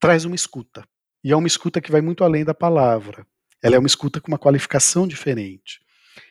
traz 0.00 0.24
uma 0.24 0.34
escuta. 0.34 0.84
E 1.22 1.30
é 1.30 1.36
uma 1.36 1.46
escuta 1.46 1.80
que 1.80 1.92
vai 1.92 2.00
muito 2.00 2.24
além 2.24 2.44
da 2.44 2.52
palavra. 2.52 3.24
Ela 3.62 3.76
é 3.76 3.78
uma 3.78 3.86
escuta 3.86 4.20
com 4.20 4.28
uma 4.28 4.38
qualificação 4.38 5.06
diferente. 5.06 5.80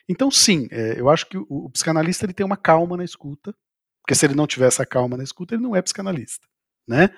Então, 0.06 0.30
sim, 0.30 0.68
é, 0.70 1.00
eu 1.00 1.08
acho 1.08 1.26
que 1.26 1.38
o, 1.38 1.46
o, 1.48 1.70
psicanalista 1.70 2.26
ele 2.26 2.34
tem 2.34 2.44
uma 2.44 2.56
calma 2.56 2.96
na 2.96 3.04
escuta, 3.04 3.54
porque 4.02 4.14
se 4.14 4.26
ele 4.26 4.34
não 4.34 4.46
tiver 4.46 4.66
essa 4.66 4.84
calma 4.84 5.16
na 5.16 5.24
escuta, 5.24 5.54
ele 5.54 5.62
não 5.62 5.74
é 5.74 5.80
psicanalista. 5.80 6.46
Né? 6.86 7.08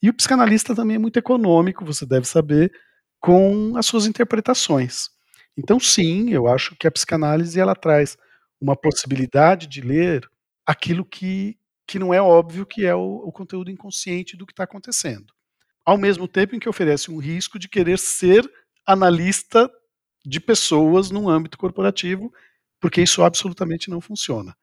E 0.00 0.08
o 0.08 0.14
psicanalista 0.14 0.74
também 0.74 0.96
é 0.96 0.98
muito 0.98 1.18
econômico, 1.18 1.84
você 1.84 2.06
deve 2.06 2.26
saber, 2.26 2.72
com 3.20 3.76
as 3.76 3.86
suas 3.86 4.06
interpretações. 4.06 5.08
Então, 5.56 5.80
sim, 5.80 6.30
eu 6.30 6.46
acho 6.46 6.76
que 6.76 6.86
a 6.86 6.90
psicanálise 6.90 7.58
ela 7.58 7.74
traz 7.74 8.16
uma 8.60 8.76
possibilidade 8.76 9.66
de 9.66 9.80
ler 9.80 10.28
aquilo 10.66 11.04
que, 11.04 11.58
que 11.86 11.98
não 11.98 12.12
é 12.12 12.20
óbvio 12.20 12.66
que 12.66 12.84
é 12.84 12.94
o, 12.94 13.22
o 13.24 13.32
conteúdo 13.32 13.70
inconsciente 13.70 14.36
do 14.36 14.46
que 14.46 14.52
está 14.52 14.64
acontecendo. 14.64 15.32
Ao 15.84 15.96
mesmo 15.96 16.28
tempo 16.28 16.54
em 16.54 16.58
que 16.58 16.68
oferece 16.68 17.10
um 17.10 17.18
risco 17.18 17.58
de 17.58 17.68
querer 17.68 17.98
ser 17.98 18.48
analista 18.86 19.70
de 20.24 20.40
pessoas 20.40 21.10
num 21.10 21.28
âmbito 21.28 21.56
corporativo, 21.56 22.32
porque 22.80 23.00
isso 23.00 23.22
absolutamente 23.22 23.88
não 23.88 24.00
funciona. 24.00 24.54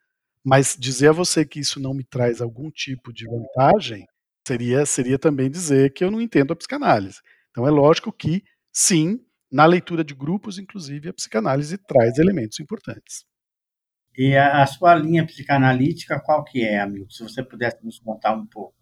Mas 0.44 0.78
dizer 0.80 1.10
a 1.10 1.14
você 1.14 1.44
que 1.44 1.60
isso 1.60 1.80
não 1.80 1.94
me 1.94 2.04
traz 2.04 2.40
algum 2.40 2.70
tipo 2.70 3.12
de 3.12 3.26
vantagem 3.26 4.06
seria, 4.48 4.86
seria 4.86 5.18
também 5.18 5.50
dizer 5.50 5.92
que 5.94 6.04
eu 6.04 6.12
não 6.12 6.22
entendo 6.22 6.54
a 6.54 6.56
psicanálise. 6.56 7.20
Então 7.50 7.68
é 7.68 7.72
lógico 7.72 8.12
que, 8.12 8.44
sim, 8.72 9.20
na 9.52 9.66
leitura 9.66 10.04
de 10.04 10.14
grupos, 10.14 10.60
inclusive, 10.60 11.10
a 11.10 11.14
psicanálise 11.14 11.78
traz 11.78 12.20
elementos 12.20 12.60
importantes. 12.60 13.26
E 14.18 14.36
a, 14.36 14.64
a, 14.64 14.68
sua 14.68 14.96
linha 14.96 15.26
psicanalítica, 15.26 16.20
qual 16.20 16.44
que 16.44 16.64
é, 16.64 16.80
amigo? 16.80 17.12
Se 17.12 17.24
você 17.24 17.44
pudesse 17.44 17.84
nos 17.84 18.00
contar 18.00 18.34
um 18.34 18.46
pouco. 18.46 18.76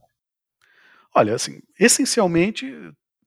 Olha, 1.16 1.36
assim, 1.36 1.60
essencialmente, 1.80 2.72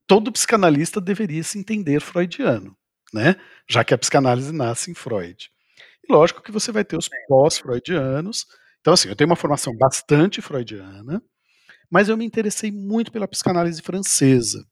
todo 0.07 0.33
psicanalista 0.33 1.01
deveria 1.01 1.43
se 1.43 1.59
entender 1.59 2.01
freudiano, 2.01 2.77
né? 3.13 3.37
Já 3.69 3.85
que 3.85 3.95
a 3.95 3.99
psicanálise 3.99 4.53
nasce 4.53 4.91
em 4.91 4.95
Freud. 4.95 5.51
E 6.09 6.13
lógico 6.13 6.43
que 6.43 6.53
você 6.53 6.73
vai 6.73 6.85
ter 6.85 6.97
os 6.97 7.09
pós-freudianos. 7.29 8.47
Então, 8.81 8.95
assim, 8.95 9.09
eu 9.09 9.17
tenho 9.17 9.29
uma 9.29 9.37
formação 9.37 9.77
bastante 9.77 10.41
freudiana, 10.41 11.21
mas 11.91 12.09
eu 12.09 12.17
me 12.17 12.25
interessei 12.25 12.71
muito 12.71 13.11
pela 13.11 13.27
psicanálise 13.27 13.83
francesa. 13.83 14.65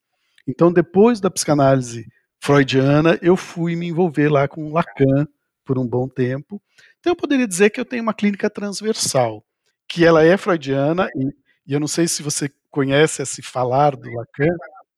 Então, 0.47 0.73
depois 0.73 1.21
da 1.21 1.31
psicanálise 1.31 2.07
freudiana, 2.41 3.19
eu 3.23 3.37
fui 3.37 3.75
me 3.75 3.89
envolver 3.89 4.29
lá 4.29 4.47
com 4.47 4.73
Lacan 4.73 5.27
por 5.65 5.79
um 5.79 5.87
bom 5.87 6.09
tempo. 6.09 6.63
Então 7.05 7.11
eu 7.11 7.17
poderia 7.17 7.47
dizer 7.47 7.69
que 7.69 7.79
eu 7.79 7.85
tenho 7.85 8.03
uma 8.03 8.15
clínica 8.15 8.49
transversal, 8.49 9.45
que 9.87 10.07
ela 10.07 10.25
é 10.25 10.39
freudiana 10.39 11.07
e, 11.15 11.27
e 11.67 11.75
eu 11.75 11.79
não 11.79 11.87
sei 11.87 12.09
se 12.09 12.23
você 12.23 12.51
conhece 12.71 13.21
esse 13.21 13.43
falar 13.43 13.95
do 13.95 14.11
Lacan. 14.11 14.57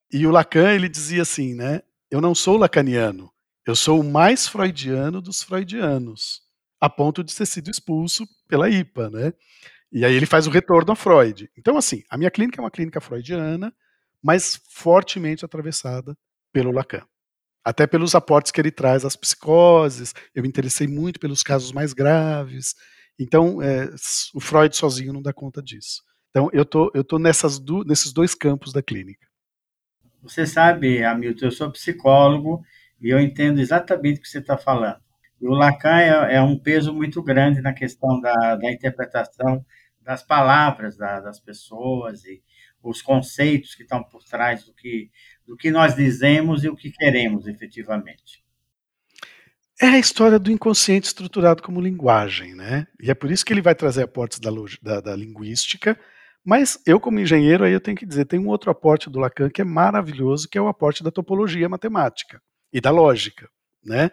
E 0.09 0.25
o 0.25 0.31
Lacan 0.31 0.71
ele 0.71 0.87
dizia 0.87 1.23
assim, 1.23 1.53
né? 1.53 1.81
Eu 2.09 2.21
não 2.21 2.33
sou 2.33 2.55
lacaniano, 2.55 3.29
eu 3.65 3.75
sou 3.75 3.99
o 3.99 4.05
mais 4.05 4.47
freudiano 4.47 5.21
dos 5.21 5.43
freudianos, 5.43 6.43
a 6.79 6.89
ponto 6.89 7.21
de 7.25 7.35
ter 7.35 7.45
sido 7.45 7.69
expulso 7.69 8.25
pela 8.47 8.69
IPA, 8.69 9.09
né? 9.09 9.33
E 9.91 10.05
aí 10.05 10.15
ele 10.15 10.25
faz 10.25 10.47
o 10.47 10.49
retorno 10.49 10.93
a 10.93 10.95
Freud. 10.95 11.51
Então, 11.57 11.75
assim, 11.75 12.03
a 12.09 12.17
minha 12.17 12.31
clínica 12.31 12.61
é 12.61 12.63
uma 12.63 12.71
clínica 12.71 13.01
freudiana, 13.01 13.75
mas 14.23 14.61
fortemente 14.69 15.43
atravessada 15.43 16.17
pelo 16.53 16.71
Lacan 16.71 17.05
até 17.67 17.85
pelos 17.85 18.15
aportes 18.15 18.49
que 18.49 18.61
ele 18.61 18.71
traz 18.71 19.03
às 19.03 19.17
psicoses. 19.17 20.13
Eu 20.33 20.41
me 20.41 20.47
interessei 20.47 20.87
muito 20.87 21.19
pelos 21.19 21.43
casos 21.43 21.73
mais 21.73 21.91
graves. 21.91 22.73
Então, 23.19 23.61
é, 23.61 23.89
o 24.33 24.39
Freud 24.39 24.73
sozinho 24.73 25.11
não 25.11 25.21
dá 25.21 25.33
conta 25.33 25.61
disso. 25.61 26.01
Então, 26.29 26.49
eu 26.53 26.63
tô, 26.63 26.89
eu 26.93 27.03
tô 27.03 27.19
nessas 27.19 27.59
do, 27.59 27.83
nesses 27.83 28.13
dois 28.13 28.33
campos 28.33 28.71
da 28.71 28.81
clínica. 28.81 29.27
Você 30.23 30.47
sabe, 30.47 31.03
Hamilton, 31.03 31.45
eu 31.45 31.51
sou 31.51 31.69
psicólogo 31.69 32.63
e 33.01 33.09
eu 33.09 33.19
entendo 33.19 33.59
exatamente 33.59 34.19
o 34.19 34.21
que 34.21 34.29
você 34.29 34.39
está 34.39 34.57
falando. 34.57 35.01
O 35.41 35.53
Lacan 35.53 35.99
é, 35.99 36.35
é, 36.35 36.41
um 36.41 36.57
peso 36.57 36.93
muito 36.93 37.21
grande 37.21 37.59
na 37.59 37.73
questão 37.73 38.21
da, 38.21 38.55
da 38.55 38.71
interpretação 38.71 39.65
das 40.01 40.23
palavras 40.23 40.95
da, 40.95 41.19
das 41.19 41.37
pessoas 41.37 42.23
e 42.23 42.41
os 42.89 43.01
conceitos 43.01 43.75
que 43.75 43.83
estão 43.83 44.03
por 44.03 44.23
trás 44.23 44.63
do 44.63 44.73
que, 44.73 45.09
do 45.45 45.55
que 45.55 45.69
nós 45.69 45.95
dizemos 45.95 46.63
e 46.63 46.69
o 46.69 46.75
que 46.75 46.91
queremos 46.91 47.47
efetivamente. 47.47 48.43
É 49.79 49.87
a 49.87 49.99
história 49.99 50.39
do 50.39 50.51
inconsciente 50.51 51.07
estruturado 51.07 51.61
como 51.61 51.79
linguagem, 51.79 52.55
né? 52.55 52.87
E 52.99 53.11
é 53.11 53.13
por 53.13 53.29
isso 53.29 53.45
que 53.45 53.53
ele 53.53 53.61
vai 53.61 53.75
trazer 53.75 54.03
aportes 54.03 54.39
da, 54.39 54.49
da, 54.81 55.01
da 55.01 55.15
linguística, 55.15 55.99
mas 56.43 56.79
eu, 56.85 56.99
como 56.99 57.19
engenheiro, 57.19 57.63
aí 57.63 57.73
eu 57.73 57.81
tenho 57.81 57.97
que 57.97 58.05
dizer, 58.05 58.25
tem 58.25 58.39
um 58.39 58.47
outro 58.47 58.71
aporte 58.71 59.09
do 59.09 59.19
Lacan 59.19 59.49
que 59.49 59.61
é 59.61 59.65
maravilhoso, 59.65 60.47
que 60.49 60.57
é 60.57 60.61
o 60.61 60.67
aporte 60.67 61.03
da 61.03 61.11
topologia 61.11 61.69
matemática 61.69 62.41
e 62.73 62.81
da 62.81 62.89
lógica, 62.89 63.49
né? 63.83 64.09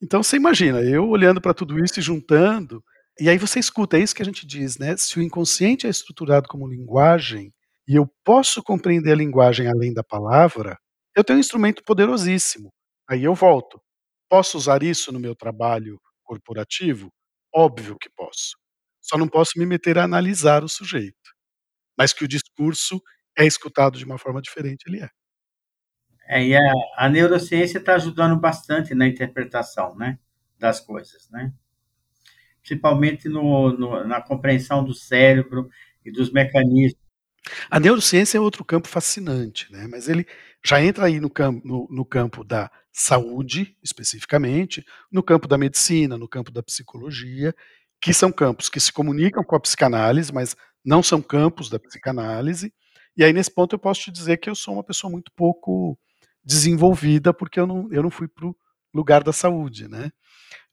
Então 0.00 0.22
você 0.22 0.36
imagina, 0.36 0.80
eu 0.80 1.08
olhando 1.08 1.40
para 1.40 1.54
tudo 1.54 1.82
isso 1.82 1.98
e 1.98 2.02
juntando, 2.02 2.82
e 3.18 3.28
aí 3.28 3.36
você 3.36 3.58
escuta, 3.58 3.98
é 3.98 4.00
isso 4.00 4.14
que 4.14 4.22
a 4.22 4.24
gente 4.24 4.46
diz, 4.46 4.78
né? 4.78 4.96
Se 4.96 5.18
o 5.18 5.22
inconsciente 5.22 5.86
é 5.86 5.90
estruturado 5.90 6.48
como 6.48 6.68
linguagem, 6.68 7.52
e 7.90 7.96
eu 7.96 8.06
posso 8.24 8.62
compreender 8.62 9.10
a 9.10 9.16
linguagem 9.16 9.66
além 9.66 9.92
da 9.92 10.04
palavra, 10.04 10.78
eu 11.12 11.24
tenho 11.24 11.38
um 11.38 11.40
instrumento 11.40 11.82
poderosíssimo. 11.82 12.72
Aí 13.08 13.24
eu 13.24 13.34
volto. 13.34 13.82
Posso 14.28 14.56
usar 14.56 14.84
isso 14.84 15.10
no 15.10 15.18
meu 15.18 15.34
trabalho 15.34 16.00
corporativo? 16.22 17.12
Óbvio 17.52 17.96
que 18.00 18.08
posso. 18.08 18.56
Só 19.00 19.18
não 19.18 19.26
posso 19.26 19.58
me 19.58 19.66
meter 19.66 19.98
a 19.98 20.04
analisar 20.04 20.62
o 20.62 20.68
sujeito. 20.68 21.34
Mas 21.98 22.12
que 22.12 22.24
o 22.24 22.28
discurso 22.28 23.02
é 23.36 23.44
escutado 23.44 23.98
de 23.98 24.04
uma 24.04 24.18
forma 24.18 24.40
diferente, 24.40 24.84
ele 24.86 25.02
é. 25.02 25.08
É, 26.28 26.44
e 26.46 26.54
a, 26.54 26.60
a 26.96 27.08
neurociência 27.08 27.78
está 27.78 27.96
ajudando 27.96 28.38
bastante 28.38 28.94
na 28.94 29.08
interpretação, 29.08 29.96
né, 29.96 30.16
das 30.56 30.78
coisas, 30.78 31.28
né? 31.28 31.52
Principalmente 32.60 33.28
no, 33.28 33.72
no, 33.72 34.04
na 34.06 34.22
compreensão 34.22 34.84
do 34.84 34.94
cérebro 34.94 35.68
e 36.04 36.12
dos 36.12 36.30
mecanismos. 36.30 36.99
A 37.70 37.80
neurociência 37.80 38.38
é 38.38 38.40
outro 38.40 38.64
campo 38.64 38.88
fascinante, 38.88 39.70
né? 39.72 39.86
Mas 39.88 40.08
ele 40.08 40.26
já 40.64 40.82
entra 40.82 41.06
aí 41.06 41.20
no 41.20 41.30
campo, 41.30 41.66
no, 41.66 41.88
no 41.90 42.04
campo 42.04 42.44
da 42.44 42.70
saúde, 42.92 43.76
especificamente, 43.82 44.84
no 45.10 45.22
campo 45.22 45.48
da 45.48 45.56
medicina, 45.56 46.18
no 46.18 46.28
campo 46.28 46.50
da 46.50 46.62
psicologia, 46.62 47.54
que 48.00 48.12
são 48.12 48.30
campos 48.32 48.68
que 48.68 48.80
se 48.80 48.92
comunicam 48.92 49.42
com 49.44 49.56
a 49.56 49.60
psicanálise, 49.60 50.32
mas 50.32 50.56
não 50.84 51.02
são 51.02 51.20
campos 51.22 51.68
da 51.68 51.78
psicanálise. 51.78 52.72
E 53.16 53.24
aí, 53.24 53.32
nesse 53.32 53.50
ponto, 53.50 53.74
eu 53.74 53.78
posso 53.78 54.02
te 54.02 54.10
dizer 54.10 54.38
que 54.38 54.48
eu 54.48 54.54
sou 54.54 54.74
uma 54.74 54.84
pessoa 54.84 55.10
muito 55.10 55.30
pouco 55.36 55.98
desenvolvida, 56.44 57.32
porque 57.34 57.60
eu 57.60 57.66
não, 57.66 57.88
eu 57.92 58.02
não 58.02 58.10
fui 58.10 58.28
para 58.28 58.46
o 58.46 58.56
lugar 58.94 59.22
da 59.22 59.32
saúde, 59.32 59.88
né? 59.88 60.10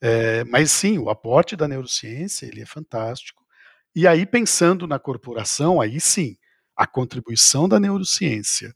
É, 0.02 0.44
mas 0.46 0.72
sim, 0.72 0.98
o 0.98 1.10
aporte 1.10 1.56
da 1.56 1.68
neurociência 1.68 2.46
ele 2.46 2.62
é 2.62 2.66
fantástico. 2.66 3.46
E 3.96 4.08
aí, 4.08 4.26
pensando 4.26 4.88
na 4.88 5.00
corporação, 5.00 5.82
aí 5.82 6.00
sim, 6.00 6.38
a 6.78 6.86
contribuição 6.86 7.68
da 7.68 7.80
neurociência 7.80 8.76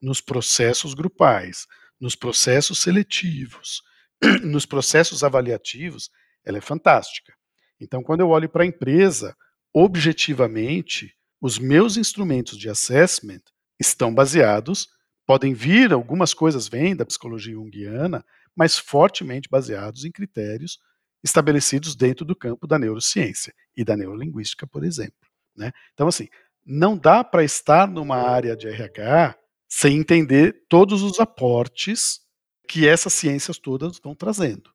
nos 0.00 0.20
processos 0.20 0.94
grupais, 0.94 1.66
nos 2.00 2.16
processos 2.16 2.80
seletivos, 2.80 3.82
nos 4.42 4.66
processos 4.66 5.22
avaliativos, 5.22 6.10
ela 6.44 6.58
é 6.58 6.60
fantástica. 6.60 7.34
Então, 7.80 8.02
quando 8.02 8.20
eu 8.20 8.30
olho 8.30 8.48
para 8.48 8.64
a 8.64 8.66
empresa, 8.66 9.36
objetivamente, 9.72 11.14
os 11.40 11.58
meus 11.58 11.96
instrumentos 11.96 12.56
de 12.56 12.68
assessment 12.68 13.42
estão 13.78 14.14
baseados 14.14 14.88
Podem 15.26 15.54
vir, 15.54 15.92
algumas 15.92 16.34
coisas 16.34 16.68
vêm 16.68 16.96
da 16.96 17.06
psicologia 17.06 17.54
junguiana, 17.54 18.24
mas 18.56 18.76
fortemente 18.76 19.48
baseados 19.48 20.04
em 20.04 20.10
critérios 20.10 20.78
estabelecidos 21.22 21.94
dentro 21.94 22.24
do 22.24 22.34
campo 22.34 22.66
da 22.66 22.78
neurociência 22.78 23.54
e 23.76 23.84
da 23.84 23.96
neurolinguística, 23.96 24.66
por 24.66 24.82
exemplo. 24.82 25.28
Né? 25.56 25.70
Então, 25.94 26.08
assim, 26.08 26.28
não 26.64 26.96
dá 26.96 27.24
para 27.24 27.44
estar 27.44 27.88
numa 27.88 28.16
área 28.16 28.56
de 28.56 28.68
RH 28.68 29.36
sem 29.68 29.98
entender 29.98 30.64
todos 30.68 31.02
os 31.02 31.18
aportes 31.18 32.20
que 32.68 32.86
essas 32.86 33.12
ciências 33.12 33.58
todas 33.58 33.92
estão 33.92 34.14
trazendo. 34.14 34.70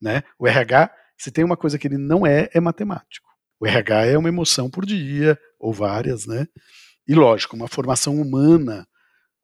Né? 0.00 0.22
O 0.38 0.46
RH, 0.46 0.90
se 1.16 1.30
tem 1.30 1.44
uma 1.44 1.56
coisa 1.56 1.78
que 1.78 1.86
ele 1.86 1.98
não 1.98 2.26
é, 2.26 2.48
é 2.52 2.60
matemático. 2.60 3.28
O 3.60 3.66
RH 3.66 4.06
é 4.06 4.18
uma 4.18 4.28
emoção 4.28 4.68
por 4.68 4.84
dia, 4.84 5.38
ou 5.58 5.72
várias, 5.72 6.26
né? 6.26 6.46
E 7.06 7.14
lógico, 7.14 7.54
uma 7.54 7.68
formação 7.68 8.16
humana 8.20 8.86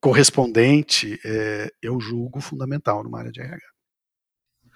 correspondente, 0.00 1.18
é, 1.24 1.70
eu 1.82 2.00
julgo 2.00 2.40
fundamental 2.40 3.02
numa 3.04 3.18
área 3.20 3.30
de 3.30 3.40
RH. 3.40 3.66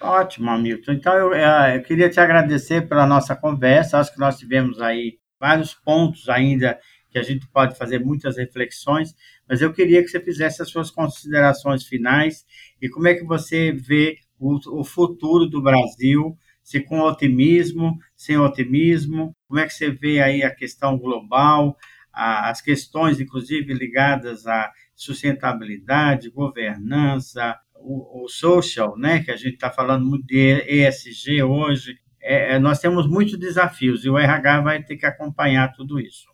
Ótimo, 0.00 0.50
Hamilton. 0.50 0.92
Então, 0.92 1.14
eu, 1.14 1.34
é, 1.34 1.76
eu, 1.76 1.82
queria 1.82 2.10
te 2.10 2.18
agradecer 2.18 2.88
pela 2.88 3.06
nossa 3.06 3.36
conversa. 3.36 3.98
Acho 3.98 4.12
que 4.12 4.18
nós 4.18 4.36
tivemos 4.36 4.80
aí 4.80 5.18
vários 5.40 5.74
pontos 5.74 6.28
ainda 6.28 6.78
que 7.12 7.18
a 7.18 7.22
gente 7.22 7.46
pode 7.48 7.76
fazer 7.76 7.98
muitas 8.00 8.38
reflexões, 8.38 9.14
mas 9.46 9.60
eu 9.60 9.72
queria 9.72 10.02
que 10.02 10.08
você 10.08 10.18
fizesse 10.18 10.62
as 10.62 10.70
suas 10.70 10.90
considerações 10.90 11.84
finais 11.84 12.44
e 12.80 12.88
como 12.88 13.06
é 13.06 13.14
que 13.14 13.24
você 13.24 13.70
vê 13.70 14.16
o, 14.38 14.80
o 14.80 14.82
futuro 14.82 15.46
do 15.46 15.62
Brasil, 15.62 16.36
se 16.62 16.80
com 16.80 17.00
otimismo, 17.00 17.98
sem 18.16 18.38
otimismo, 18.38 19.36
como 19.46 19.60
é 19.60 19.66
que 19.66 19.74
você 19.74 19.90
vê 19.90 20.20
aí 20.20 20.42
a 20.42 20.54
questão 20.54 20.98
global, 20.98 21.76
a, 22.12 22.48
as 22.48 22.60
questões, 22.60 23.20
inclusive, 23.20 23.74
ligadas 23.74 24.46
a 24.46 24.72
sustentabilidade, 24.94 26.30
governança, 26.30 27.58
o, 27.74 28.24
o 28.24 28.28
social, 28.28 28.96
né, 28.96 29.22
que 29.22 29.30
a 29.30 29.36
gente 29.36 29.54
está 29.54 29.70
falando 29.70 30.06
muito 30.06 30.26
de 30.26 30.64
ESG 30.66 31.42
hoje, 31.42 31.98
é, 32.20 32.54
é, 32.54 32.58
nós 32.58 32.78
temos 32.78 33.08
muitos 33.08 33.36
desafios 33.38 34.04
e 34.04 34.08
o 34.08 34.16
RH 34.16 34.60
vai 34.60 34.82
ter 34.82 34.96
que 34.96 35.04
acompanhar 35.04 35.72
tudo 35.72 35.98
isso. 35.98 36.31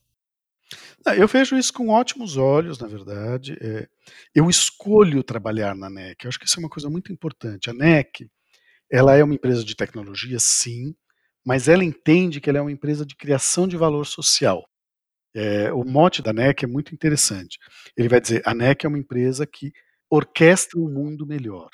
Eu 1.06 1.28
vejo 1.28 1.56
isso 1.56 1.72
com 1.72 1.88
ótimos 1.88 2.36
olhos, 2.36 2.78
na 2.78 2.86
verdade. 2.86 3.56
É, 3.60 3.88
eu 4.34 4.48
escolho 4.50 5.22
trabalhar 5.22 5.74
na 5.74 5.88
NEC. 5.88 6.24
Eu 6.24 6.28
acho 6.28 6.38
que 6.38 6.46
isso 6.46 6.58
é 6.58 6.62
uma 6.62 6.68
coisa 6.68 6.90
muito 6.90 7.12
importante. 7.12 7.70
A 7.70 7.72
NEC, 7.72 8.28
ela 8.90 9.14
é 9.16 9.24
uma 9.24 9.34
empresa 9.34 9.64
de 9.64 9.76
tecnologia, 9.76 10.38
sim, 10.40 10.94
mas 11.44 11.68
ela 11.68 11.84
entende 11.84 12.40
que 12.40 12.50
ela 12.50 12.58
é 12.58 12.62
uma 12.62 12.72
empresa 12.72 13.06
de 13.06 13.16
criação 13.16 13.68
de 13.68 13.76
valor 13.76 14.06
social. 14.06 14.64
É, 15.34 15.72
o 15.72 15.84
mote 15.84 16.22
da 16.22 16.32
NEC 16.32 16.64
é 16.64 16.68
muito 16.68 16.94
interessante. 16.94 17.58
Ele 17.96 18.08
vai 18.08 18.20
dizer: 18.20 18.42
a 18.46 18.54
NEC 18.54 18.84
é 18.84 18.88
uma 18.88 18.98
empresa 18.98 19.46
que 19.46 19.72
orquestra 20.10 20.78
um 20.80 20.90
mundo 20.90 21.26
melhor. 21.26 21.68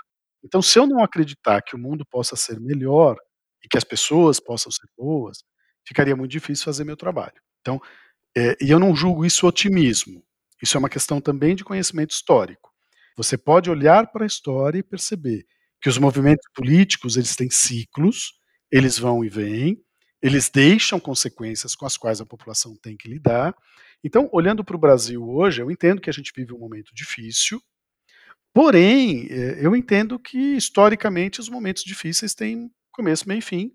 Então, 0.45 0.61
se 0.61 0.79
eu 0.79 0.87
não 0.87 1.03
acreditar 1.03 1.63
que 1.63 1.75
o 1.75 1.79
mundo 1.79 2.05
possa 2.11 2.37
ser 2.37 2.61
melhor 2.61 3.17
e 3.65 3.69
que 3.69 3.79
as 3.79 3.85
pessoas 3.85 4.39
possam 4.41 4.71
ser 4.71 4.87
boas, 4.99 5.39
ficaria 5.87 6.17
muito 6.17 6.33
difícil 6.33 6.65
fazer 6.65 6.85
meu 6.85 6.97
trabalho. 6.97 7.35
Então, 7.61 7.81
é, 8.37 8.57
e 8.61 8.71
eu 8.71 8.79
não 8.79 8.95
julgo 8.95 9.25
isso 9.25 9.47
otimismo. 9.47 10.23
Isso 10.63 10.77
é 10.77 10.81
uma 10.81 10.89
questão 10.89 11.21
também 11.21 11.55
de 11.55 11.65
conhecimento 11.65 12.11
histórico. 12.11 12.73
Você 13.17 13.39
pode 13.39 13.71
olhar 13.71 14.11
para 14.11 14.25
a 14.25 14.27
história 14.27 14.79
e 14.79 14.83
perceber 14.83 15.47
que 15.81 15.89
os 15.89 15.99
movimentos 15.99 16.47
políticos 16.55 17.17
eles 17.17 17.37
têm 17.37 17.51
ciclos, 17.51 18.33
eles 18.73 18.99
vão 18.99 19.25
e 19.25 19.29
vêm, 19.29 19.79
eles 20.21 20.49
deixam 20.49 20.99
consequências 20.99 21.75
com 21.75 21.85
as 21.85 21.97
quais 21.97 22.21
a 22.21 22.27
população 22.27 22.75
tem 22.83 22.97
que 22.97 23.09
lidar. 23.09 23.55
Então, 24.03 24.29
olhando 24.33 24.65
para 24.65 24.75
o 24.75 24.79
Brasil 24.79 25.23
hoje, 25.23 25.61
eu 25.61 25.71
entendo 25.71 26.01
que 26.01 26.09
a 26.09 26.13
gente 26.13 26.33
vive 26.35 26.53
um 26.53 26.59
momento 26.59 26.91
difícil, 26.95 27.61
porém, 28.53 29.27
é, 29.31 29.65
eu 29.65 29.77
entendo 29.77 30.19
que, 30.19 30.57
historicamente, 30.57 31.41
os 31.41 31.49
momentos 31.49 31.85
difíceis 31.85 32.35
têm 32.35 32.71
começo, 32.91 33.29
meio 33.29 33.39
e 33.39 33.43
fim, 33.43 33.73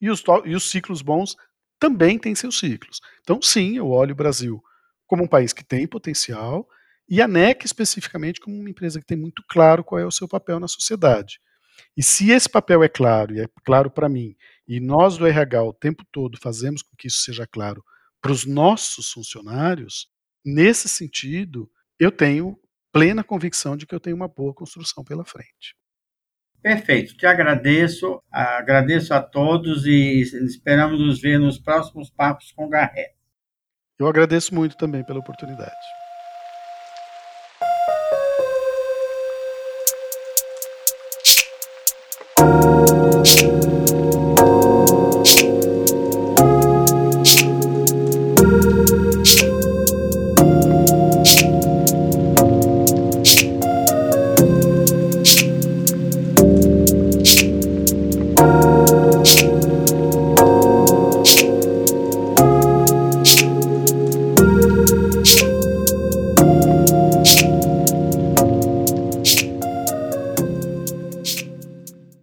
e 0.00 0.08
os, 0.08 0.22
e 0.44 0.54
os 0.54 0.70
ciclos 0.70 1.02
bons 1.02 1.36
também 1.78 2.18
têm 2.18 2.34
seus 2.34 2.58
ciclos. 2.58 3.00
Então, 3.20 3.40
sim, 3.42 3.76
eu 3.76 3.88
olho 3.88 4.12
o 4.12 4.16
Brasil 4.16 4.62
como 5.06 5.24
um 5.24 5.28
país 5.28 5.52
que 5.52 5.64
tem 5.64 5.86
potencial, 5.86 6.68
e 7.08 7.22
a 7.22 7.26
NEC 7.26 7.64
especificamente 7.64 8.40
como 8.40 8.54
uma 8.54 8.68
empresa 8.68 9.00
que 9.00 9.06
tem 9.06 9.16
muito 9.16 9.42
claro 9.48 9.82
qual 9.82 9.98
é 9.98 10.04
o 10.04 10.10
seu 10.10 10.28
papel 10.28 10.60
na 10.60 10.68
sociedade. 10.68 11.40
E 11.96 12.02
se 12.02 12.30
esse 12.30 12.48
papel 12.48 12.84
é 12.84 12.88
claro, 12.88 13.34
e 13.34 13.40
é 13.40 13.48
claro 13.64 13.90
para 13.90 14.08
mim, 14.08 14.36
e 14.66 14.78
nós 14.78 15.16
do 15.16 15.26
RH 15.26 15.62
o 15.64 15.72
tempo 15.72 16.04
todo 16.12 16.38
fazemos 16.38 16.82
com 16.82 16.94
que 16.96 17.08
isso 17.08 17.20
seja 17.20 17.46
claro 17.46 17.82
para 18.20 18.32
os 18.32 18.44
nossos 18.44 19.10
funcionários, 19.10 20.08
nesse 20.44 20.88
sentido, 20.88 21.70
eu 21.98 22.12
tenho 22.12 22.58
plena 22.92 23.24
convicção 23.24 23.76
de 23.76 23.86
que 23.86 23.94
eu 23.94 24.00
tenho 24.00 24.16
uma 24.16 24.28
boa 24.28 24.52
construção 24.52 25.02
pela 25.04 25.24
frente. 25.24 25.77
Perfeito, 26.62 27.16
te 27.16 27.26
agradeço, 27.26 28.22
agradeço 28.30 29.14
a 29.14 29.22
todos 29.22 29.86
e 29.86 30.20
esperamos 30.20 31.00
nos 31.00 31.20
ver 31.20 31.38
nos 31.38 31.58
próximos 31.58 32.10
papos 32.10 32.52
com 32.52 32.68
Garré. 32.68 33.14
Eu 33.98 34.06
agradeço 34.06 34.54
muito 34.54 34.76
também 34.76 35.04
pela 35.04 35.18
oportunidade. 35.18 35.74